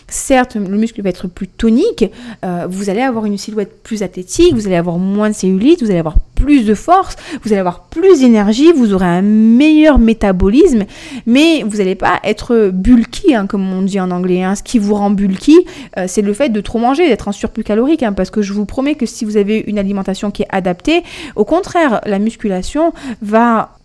certes 0.09 0.57
le 0.57 0.79
muscle 0.79 1.03
va 1.03 1.11
être 1.11 1.29
plus 1.29 1.47
tonique, 1.47 2.07
euh, 2.43 2.67
vous 2.67 2.89
allez 2.89 3.03
avoir 3.03 3.27
une 3.27 3.37
silhouette 3.37 3.83
plus 3.83 4.03
athlétique, 4.03 4.55
vous 4.55 4.67
allez 4.67 4.77
avoir 4.77 4.97
moins 4.97 5.29
de 5.29 5.35
cellulite, 5.35 5.83
vous 5.83 5.91
allez 5.91 5.99
avoir 5.99 6.17
plus 6.35 6.65
de 6.65 6.73
force, 6.73 7.17
vous 7.43 7.53
allez 7.53 7.61
avoir 7.61 7.85
plus 7.85 8.21
d'énergie, 8.21 8.73
vous 8.73 8.95
aurez 8.95 9.05
un 9.05 9.21
meilleur 9.21 9.99
métabolisme, 9.99 10.85
mais 11.27 11.63
vous 11.63 11.77
n'allez 11.77 11.95
pas 11.95 12.19
être 12.25 12.71
bulky, 12.73 13.35
hein, 13.35 13.47
comme 13.47 13.71
on 13.71 13.83
dit 13.83 14.01
en 14.01 14.11
anglais. 14.11 14.43
Hein. 14.43 14.55
Ce 14.55 14.63
qui 14.63 14.79
vous 14.79 14.95
rend 14.95 15.11
bulky, 15.11 15.59
euh, 15.99 16.07
c'est 16.09 16.23
le 16.23 16.33
fait 16.33 16.49
de 16.49 16.63
trop 16.63 16.79
manger, 16.79 17.09
d'être 17.09 17.29
en 17.29 17.33
surplus 17.33 17.65
calorique, 17.65 18.03
hein, 18.03 18.15
parce 18.15 18.31
que 18.31 18.41
je 18.41 18.55
vous 18.55 18.65
promets 18.65 18.95
que 18.95 19.05
si 19.05 19.27
vous 19.27 19.37
avez 19.37 19.65
une 19.67 19.79
alimentation 19.79 20.31
qui 20.31 20.43
est 20.43 20.49
adaptée, 20.51 21.03
au 21.35 21.45
contraire, 21.45 22.01
la 22.07 22.19
musculation 22.19 22.95
va 23.21 23.76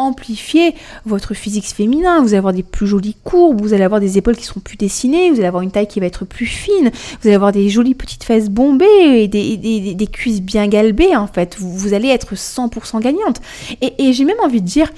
amplifier 0.00 0.74
votre 1.06 1.34
physique 1.34 1.66
féminin. 1.66 2.20
Vous 2.20 2.28
allez 2.28 2.38
avoir 2.38 2.52
des 2.52 2.62
plus 2.62 2.86
jolies 2.86 3.16
courbes, 3.22 3.60
vous 3.60 3.74
allez 3.74 3.84
avoir 3.84 4.00
des 4.00 4.18
épaules 4.18 4.36
qui 4.36 4.44
seront 4.44 4.60
plus 4.60 4.76
dessinées, 4.76 5.30
vous 5.30 5.36
allez 5.36 5.46
avoir 5.46 5.62
une 5.62 5.70
taille 5.70 5.86
qui 5.86 6.00
va 6.00 6.06
être 6.06 6.24
plus 6.24 6.46
fine, 6.46 6.90
vous 7.20 7.28
allez 7.28 7.34
avoir 7.34 7.52
des 7.52 7.68
jolies 7.68 7.94
petites 7.94 8.24
fesses 8.24 8.48
bombées 8.48 8.84
et 9.22 9.28
des, 9.28 10.06
cuisses 10.06 10.42
bien 10.42 10.66
galbées 10.66 11.14
en 11.16 11.26
fait. 11.26 11.56
Vous, 11.58 11.94
allez 11.94 12.08
être 12.08 12.34
100% 12.34 13.00
gagnante. 13.00 13.40
Et, 13.80 13.92
et 13.98 14.12
j'ai 14.12 14.24
même 14.24 14.40
envie 14.42 14.60
de 14.60 14.66
dire 14.66 14.90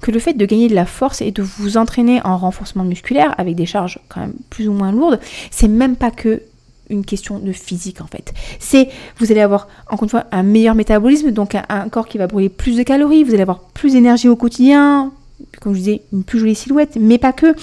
que 0.00 0.10
le 0.10 0.18
fait 0.18 0.34
de 0.34 0.44
gagner 0.44 0.68
de 0.68 0.74
la 0.74 0.84
force 0.84 1.22
et 1.22 1.30
de 1.30 1.42
vous 1.42 1.76
entraîner 1.76 2.20
en 2.24 2.36
renforcement 2.36 2.84
musculaire 2.84 3.34
avec 3.38 3.54
des 3.54 3.66
charges 3.66 4.00
quand 4.08 4.20
même 4.20 4.34
plus 4.50 4.68
ou 4.68 4.72
moins 4.72 4.92
lourdes, 4.92 5.20
c'est 5.50 5.68
même 5.68 5.96
pas 5.96 6.10
que 6.10 6.42
une 6.90 7.04
question 7.04 7.38
de 7.38 7.52
physique 7.52 8.00
en 8.00 8.06
fait. 8.06 8.34
C'est, 8.58 8.88
vous 9.18 9.30
allez 9.30 9.40
avoir 9.40 9.68
encore 9.86 10.04
une 10.04 10.10
fois 10.10 10.24
un 10.32 10.42
meilleur 10.42 10.74
métabolisme, 10.74 11.30
donc 11.30 11.54
un, 11.54 11.88
corps 11.88 12.08
qui 12.08 12.18
va 12.18 12.26
brûler 12.26 12.48
plus 12.48 12.76
de 12.76 12.82
calories, 12.82 13.22
vous 13.24 13.32
allez 13.32 13.42
avoir 13.42 13.60
plus 13.60 13.92
d'énergie 13.92 14.28
au 14.28 14.36
quotidien, 14.36 15.12
comme 15.60 15.74
je 15.74 15.78
disais, 15.78 16.02
une 16.12 16.24
plus 16.24 16.38
jolie 16.38 16.54
silhouette, 16.54 16.96
mais 17.00 17.18
pas 17.18 17.32
que. 17.32 17.54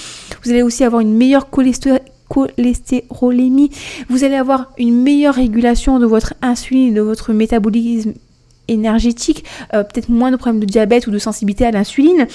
Vous 0.44 0.52
allez 0.52 0.64
aussi 0.64 0.84
avoir 0.84 1.02
une 1.02 1.14
meilleure 1.14 1.50
cholestérolémie, 1.50 3.72
vous 4.10 4.24
allez 4.24 4.36
avoir 4.36 4.72
une 4.78 5.02
meilleure 5.02 5.36
régulation 5.36 6.00
de 6.00 6.06
votre 6.06 6.34
insuline, 6.42 6.94
de 6.94 7.02
votre 7.02 7.34
métabolisme 7.34 8.14
énergétique, 8.70 9.44
euh, 9.74 9.84
peut-être 9.84 10.10
moins 10.10 10.32
de 10.32 10.36
problèmes 10.36 10.60
de 10.60 10.66
diabète 10.66 11.08
ou 11.08 11.12
de 11.12 11.20
sensibilité 11.20 11.66
à 11.66 11.72
l'insuline. 11.72 12.28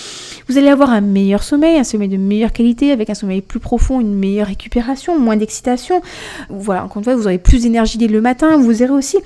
Vous 0.48 0.58
allez 0.58 0.68
avoir 0.68 0.90
un 0.90 1.00
meilleur 1.00 1.42
sommeil, 1.42 1.78
un 1.78 1.84
sommeil 1.84 2.08
de 2.08 2.16
meilleure 2.16 2.52
qualité, 2.52 2.92
avec 2.92 3.10
un 3.10 3.14
sommeil 3.14 3.40
plus 3.40 3.60
profond, 3.60 4.00
une 4.00 4.14
meilleure 4.14 4.48
récupération, 4.48 5.18
moins 5.18 5.36
d'excitation. 5.36 6.02
Voilà, 6.50 6.84
encore 6.84 6.98
une 6.98 7.04
fois, 7.04 7.16
vous 7.16 7.26
aurez 7.26 7.38
plus 7.38 7.62
d'énergie 7.62 7.98
dès 7.98 8.08
le 8.08 8.20
matin, 8.20 8.56
vous 8.58 8.82
aurez 8.82 8.90
aussi 8.90 9.18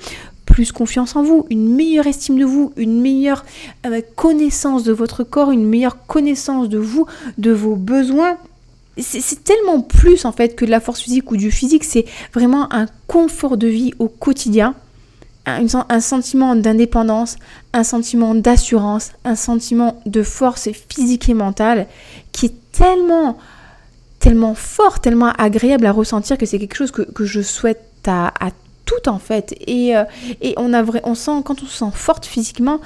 plus 0.45 0.71
confiance 0.71 1.15
en 1.15 1.23
vous, 1.23 1.45
une 1.51 1.75
meilleure 1.75 2.07
estime 2.07 2.39
de 2.39 2.45
vous, 2.45 2.73
une 2.75 3.01
meilleure 3.01 3.45
euh, 3.85 4.01
connaissance 4.15 4.83
de 4.83 4.91
votre 4.91 5.23
corps, 5.23 5.51
une 5.51 5.65
meilleure 5.65 6.05
connaissance 6.07 6.69
de 6.69 6.79
vous, 6.79 7.05
de 7.37 7.51
vos 7.51 7.75
besoins. 7.75 8.37
C'est 8.97 9.43
tellement 9.45 9.79
plus 9.79 10.25
en 10.25 10.33
fait 10.33 10.55
que 10.55 10.65
de 10.65 10.71
la 10.71 10.81
force 10.81 10.99
physique 10.99 11.31
ou 11.31 11.37
du 11.37 11.51
physique, 11.51 11.85
c'est 11.85 12.05
vraiment 12.33 12.73
un 12.73 12.87
confort 13.07 13.55
de 13.55 13.67
vie 13.67 13.93
au 13.99 14.09
quotidien 14.09 14.75
un, 15.89 15.99
sentiment 15.99 16.55
d'indépendance, 16.55 17.37
un 17.73 17.83
sentiment 17.83 18.35
d'assurance, 18.35 19.11
un 19.25 19.35
sentiment 19.35 20.01
de 20.05 20.23
force 20.23 20.69
physique 20.89 21.29
et 21.29 21.33
mentale 21.33 21.87
qui 22.31 22.47
est 22.47 22.71
tellement, 22.71 23.37
tellement 24.19 24.55
fort, 24.55 24.99
tellement 24.99 25.31
agréable 25.37 25.85
à 25.85 25.91
ressentir 25.91 26.37
que 26.37 26.45
c'est 26.45 26.59
quelque 26.59 26.75
chose 26.75 26.91
que, 26.91 27.25
je 27.25 27.41
souhaite 27.41 27.83
à, 28.07 28.27
à 28.45 28.51
tout 28.85 29.09
en 29.09 29.19
fait. 29.19 29.55
Et, 29.67 29.95
euh, 29.95 30.03
et 30.41 30.53
on, 30.57 30.73
a 30.73 30.81
vrai, 30.81 31.01
on 31.03 31.15
sent, 31.15 31.41
quand 31.45 31.61
on 31.61 31.65
se 31.65 31.77
sent 31.77 31.91
forte 31.93 32.25
physiquement, 32.25 32.79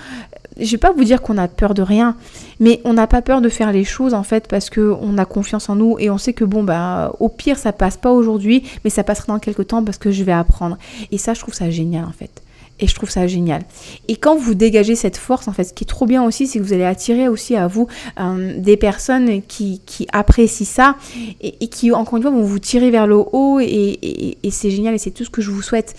je 0.60 0.72
vais 0.72 0.78
pas 0.78 0.92
vous 0.92 1.04
dire 1.04 1.22
qu'on 1.22 1.38
a 1.38 1.48
peur 1.48 1.74
de 1.74 1.82
rien, 1.82 2.16
mais 2.60 2.82
on 2.84 2.94
n'a 2.94 3.08
pas 3.08 3.22
peur 3.22 3.42
de 3.42 3.50
faire 3.50 3.72
les 3.72 3.84
choses 3.84 4.14
en 4.14 4.24
fait 4.24 4.48
parce 4.48 4.70
que 4.70 4.96
on 5.02 5.18
a 5.18 5.26
confiance 5.26 5.70
en 5.70 5.76
nous 5.76 5.98
et 6.00 6.10
on 6.10 6.18
sait 6.18 6.34
que 6.34 6.44
bon 6.44 6.64
bah 6.64 7.14
au 7.20 7.30
pire 7.30 7.58
ça 7.58 7.72
passe 7.72 7.98
pas 7.98 8.12
aujourd'hui, 8.12 8.64
mais 8.84 8.90
ça 8.90 9.04
passera 9.04 9.34
dans 9.34 9.40
quelques 9.40 9.68
temps 9.68 9.84
parce 9.84 9.98
que 9.98 10.12
je 10.12 10.24
vais 10.24 10.32
apprendre. 10.32 10.78
Et 11.12 11.18
ça 11.18 11.34
je 11.34 11.40
trouve 11.40 11.54
ça 11.54 11.70
génial 11.70 12.06
en 12.06 12.12
fait. 12.12 12.43
Et 12.84 12.88
je 12.88 12.96
trouve 12.96 13.10
ça 13.10 13.28
génial. 13.28 13.62
Et 14.10 14.18
quand 14.18 14.36
vous 14.36 14.56
dégagez 14.56 14.96
cette 14.96 15.16
force, 15.16 15.48
en 15.48 15.54
fait, 15.54 15.64
ce 15.64 15.74
qui 15.74 15.86
est 15.86 15.88
trop 15.88 16.06
bien 16.06 16.22
aussi, 16.22 16.48
c'est 16.48 16.60
que 16.60 16.64
vous 16.66 16.74
allez 16.74 16.84
attirer 16.84 17.30
aussi 17.30 17.56
à 17.56 17.66
vous 17.66 17.88
euh, 18.20 18.60
des 18.60 18.76
personnes 18.76 19.42
qui, 19.42 19.80
apprécient 20.12 20.66
ça 20.66 20.98
et, 21.40 21.70
qui, 21.70 21.94
encore 21.94 22.18
une 22.18 22.24
fois, 22.24 22.32
vont 22.32 22.44
vous 22.44 22.60
tirer 22.60 22.92
vers 22.92 23.08
le 23.08 23.16
haut. 23.16 23.62
Et 23.62 24.38
c'est 24.52 24.70
génial 24.70 24.94
et 24.96 24.98
c'est 24.98 25.12
tout 25.12 25.24
ce 25.24 25.30
que 25.30 25.42
je 25.42 25.50
vous 25.50 25.62
souhaite. 25.62 25.96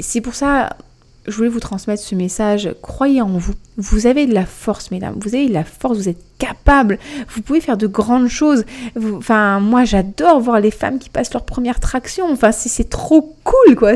C'est 0.00 0.22
pour 0.22 0.34
ça, 0.34 0.78
je 1.26 1.36
voulais 1.36 1.48
vous 1.48 1.60
transmettre 1.60 2.02
ce 2.02 2.14
message. 2.14 2.74
Croyez 2.82 3.22
en 3.22 3.28
vous. 3.28 3.54
Vous 3.76 4.06
avez 4.06 4.26
de 4.26 4.34
la 4.34 4.44
force, 4.44 4.90
mesdames. 4.90 5.14
Vous 5.20 5.34
avez 5.34 5.48
de 5.48 5.52
la 5.52 5.64
force. 5.64 5.98
Vous 5.98 6.08
êtes 6.08 6.22
capable. 6.38 6.98
Vous 7.34 7.40
pouvez 7.40 7.60
faire 7.60 7.76
de 7.76 7.86
grandes 7.86 8.28
choses. 8.28 8.64
enfin, 9.16 9.58
moi, 9.60 9.84
j'adore 9.84 10.40
voir 10.40 10.60
les 10.60 10.70
femmes 10.70 10.98
qui 10.98 11.08
passent 11.08 11.32
leur 11.32 11.44
première 11.44 11.80
traction. 11.80 12.30
Enfin, 12.30 12.52
c'est 12.52 12.90
trop 12.90 13.36
cool, 13.42 13.74
quoi. 13.74 13.92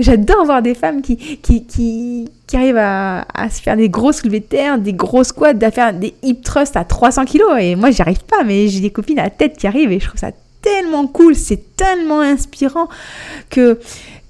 J'adore 0.00 0.44
voir 0.44 0.62
des 0.62 0.74
femmes 0.74 1.00
qui, 1.00 1.16
qui, 1.16 1.64
qui, 1.64 2.28
qui 2.46 2.56
arrivent 2.56 2.76
à, 2.76 3.24
se 3.50 3.62
faire 3.62 3.76
des 3.76 3.88
grosses 3.88 4.18
soulevées 4.18 4.40
de 4.40 4.44
terre, 4.44 4.78
des 4.78 4.92
gros 4.92 5.24
squats, 5.24 5.50
à 5.50 5.92
des 5.92 6.14
hip 6.22 6.42
thrusts 6.42 6.76
à 6.76 6.84
300 6.84 7.24
kilos. 7.24 7.56
Et 7.60 7.76
moi, 7.76 7.92
j'y 7.92 8.02
arrive 8.02 8.24
pas, 8.24 8.42
mais 8.44 8.68
j'ai 8.68 8.80
des 8.80 8.90
copines 8.90 9.18
à 9.20 9.24
la 9.24 9.30
tête 9.30 9.56
qui 9.56 9.66
arrivent 9.66 9.92
et 9.92 10.00
je 10.00 10.08
trouve 10.08 10.20
ça 10.20 10.32
tellement 10.64 11.06
cool, 11.06 11.36
c'est 11.36 11.76
tellement 11.76 12.20
inspirant 12.20 12.88
que 13.50 13.78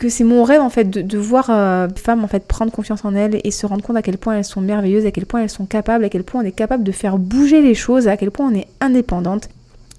c'est 0.08 0.24
mon 0.24 0.44
rêve 0.44 0.60
en 0.60 0.70
fait 0.70 0.90
de, 0.90 1.18
voir 1.18 1.46
euh, 1.50 1.88
femmes 1.96 2.24
en 2.24 2.28
fait 2.28 2.46
prendre 2.46 2.72
confiance 2.72 3.04
en 3.04 3.14
elles 3.14 3.40
et 3.44 3.50
se 3.50 3.66
rendre 3.66 3.82
compte 3.82 3.96
à 3.96 4.02
quel 4.02 4.18
point 4.18 4.36
elles 4.36 4.44
sont 4.44 4.60
merveilleuses, 4.60 5.06
à 5.06 5.10
quel 5.10 5.26
point 5.26 5.42
elles 5.42 5.50
sont 5.50 5.66
capables, 5.66 6.04
à 6.04 6.08
quel 6.08 6.24
point 6.24 6.42
on 6.42 6.44
est 6.44 6.52
capable 6.52 6.84
de 6.84 6.92
faire 6.92 7.18
bouger 7.18 7.62
les 7.62 7.74
choses, 7.74 8.08
à 8.08 8.16
quel 8.16 8.30
point 8.30 8.48
on 8.50 8.54
est 8.54 8.68
indépendante. 8.80 9.48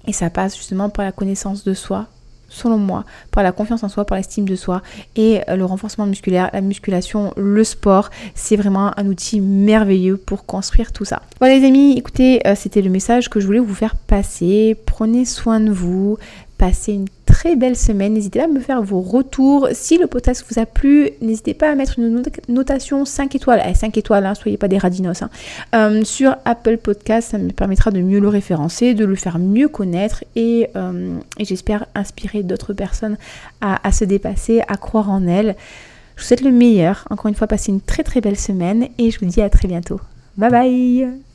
Et 0.06 0.12
ça 0.12 0.30
passe 0.30 0.56
justement 0.56 0.88
par 0.88 1.04
la 1.04 1.12
connaissance 1.12 1.64
de 1.64 1.74
soi, 1.74 2.06
selon 2.48 2.78
moi, 2.78 3.04
par 3.32 3.42
la 3.42 3.52
confiance 3.52 3.82
en 3.82 3.88
soi, 3.88 4.04
par 4.04 4.16
l'estime 4.16 4.44
de 4.44 4.56
soi 4.56 4.82
et 5.16 5.40
euh, 5.48 5.56
le 5.56 5.64
renforcement 5.64 6.06
musculaire, 6.06 6.50
la 6.52 6.60
musculation, 6.60 7.32
le 7.36 7.64
sport, 7.64 8.10
c'est 8.34 8.56
vraiment 8.56 8.98
un 8.98 9.06
outil 9.06 9.40
merveilleux 9.40 10.16
pour 10.16 10.46
construire 10.46 10.92
tout 10.92 11.04
ça. 11.04 11.22
Voilà 11.40 11.58
les 11.58 11.66
amis, 11.66 11.96
écoutez, 11.96 12.46
euh, 12.46 12.54
c'était 12.56 12.82
le 12.82 12.90
message 12.90 13.28
que 13.28 13.40
je 13.40 13.46
voulais 13.46 13.58
vous 13.58 13.74
faire 13.74 13.96
passer. 13.96 14.76
Prenez 14.86 15.24
soin 15.24 15.60
de 15.60 15.70
vous, 15.70 16.18
passez 16.58 16.92
une 16.92 17.06
très 17.26 17.56
belle 17.56 17.76
semaine. 17.76 18.14
N'hésitez 18.14 18.38
pas 18.38 18.46
à 18.46 18.48
me 18.48 18.60
faire 18.60 18.82
vos 18.82 19.00
retours. 19.00 19.68
Si 19.72 19.98
le 19.98 20.06
podcast 20.06 20.44
vous 20.48 20.60
a 20.60 20.66
plu, 20.66 21.10
n'hésitez 21.20 21.54
pas 21.54 21.70
à 21.70 21.74
mettre 21.74 21.98
une 21.98 22.22
notation 22.48 23.04
5 23.04 23.34
étoiles. 23.34 23.62
5 23.74 23.92
eh, 23.94 23.98
étoiles, 23.98 24.26
hein, 24.26 24.34
soyez 24.34 24.56
pas 24.56 24.68
des 24.68 24.78
radinos. 24.78 25.22
Hein. 25.22 25.30
Euh, 25.74 26.04
sur 26.04 26.36
Apple 26.44 26.78
Podcast, 26.78 27.30
ça 27.30 27.38
me 27.38 27.50
permettra 27.50 27.90
de 27.90 28.00
mieux 28.00 28.20
le 28.20 28.28
référencer, 28.28 28.94
de 28.94 29.04
le 29.04 29.16
faire 29.16 29.38
mieux 29.38 29.68
connaître 29.68 30.24
et, 30.34 30.70
euh, 30.76 31.16
j'espère 31.38 31.86
inspirer 31.94 32.42
d'autres 32.42 32.72
personnes 32.72 33.16
à, 33.60 33.86
à 33.86 33.92
se 33.92 34.04
dépasser, 34.04 34.62
à 34.68 34.76
croire 34.76 35.10
en 35.10 35.26
elles. 35.26 35.56
Je 36.16 36.22
vous 36.22 36.28
souhaite 36.28 36.42
le 36.42 36.52
meilleur. 36.52 37.06
Encore 37.10 37.28
une 37.28 37.34
fois, 37.34 37.46
passez 37.46 37.70
une 37.70 37.82
très 37.82 38.02
très 38.02 38.20
belle 38.20 38.38
semaine 38.38 38.88
et 38.98 39.10
je 39.10 39.20
vous 39.20 39.26
dis 39.26 39.42
à 39.42 39.50
très 39.50 39.68
bientôt. 39.68 40.00
Bye 40.36 40.50
bye 40.50 41.16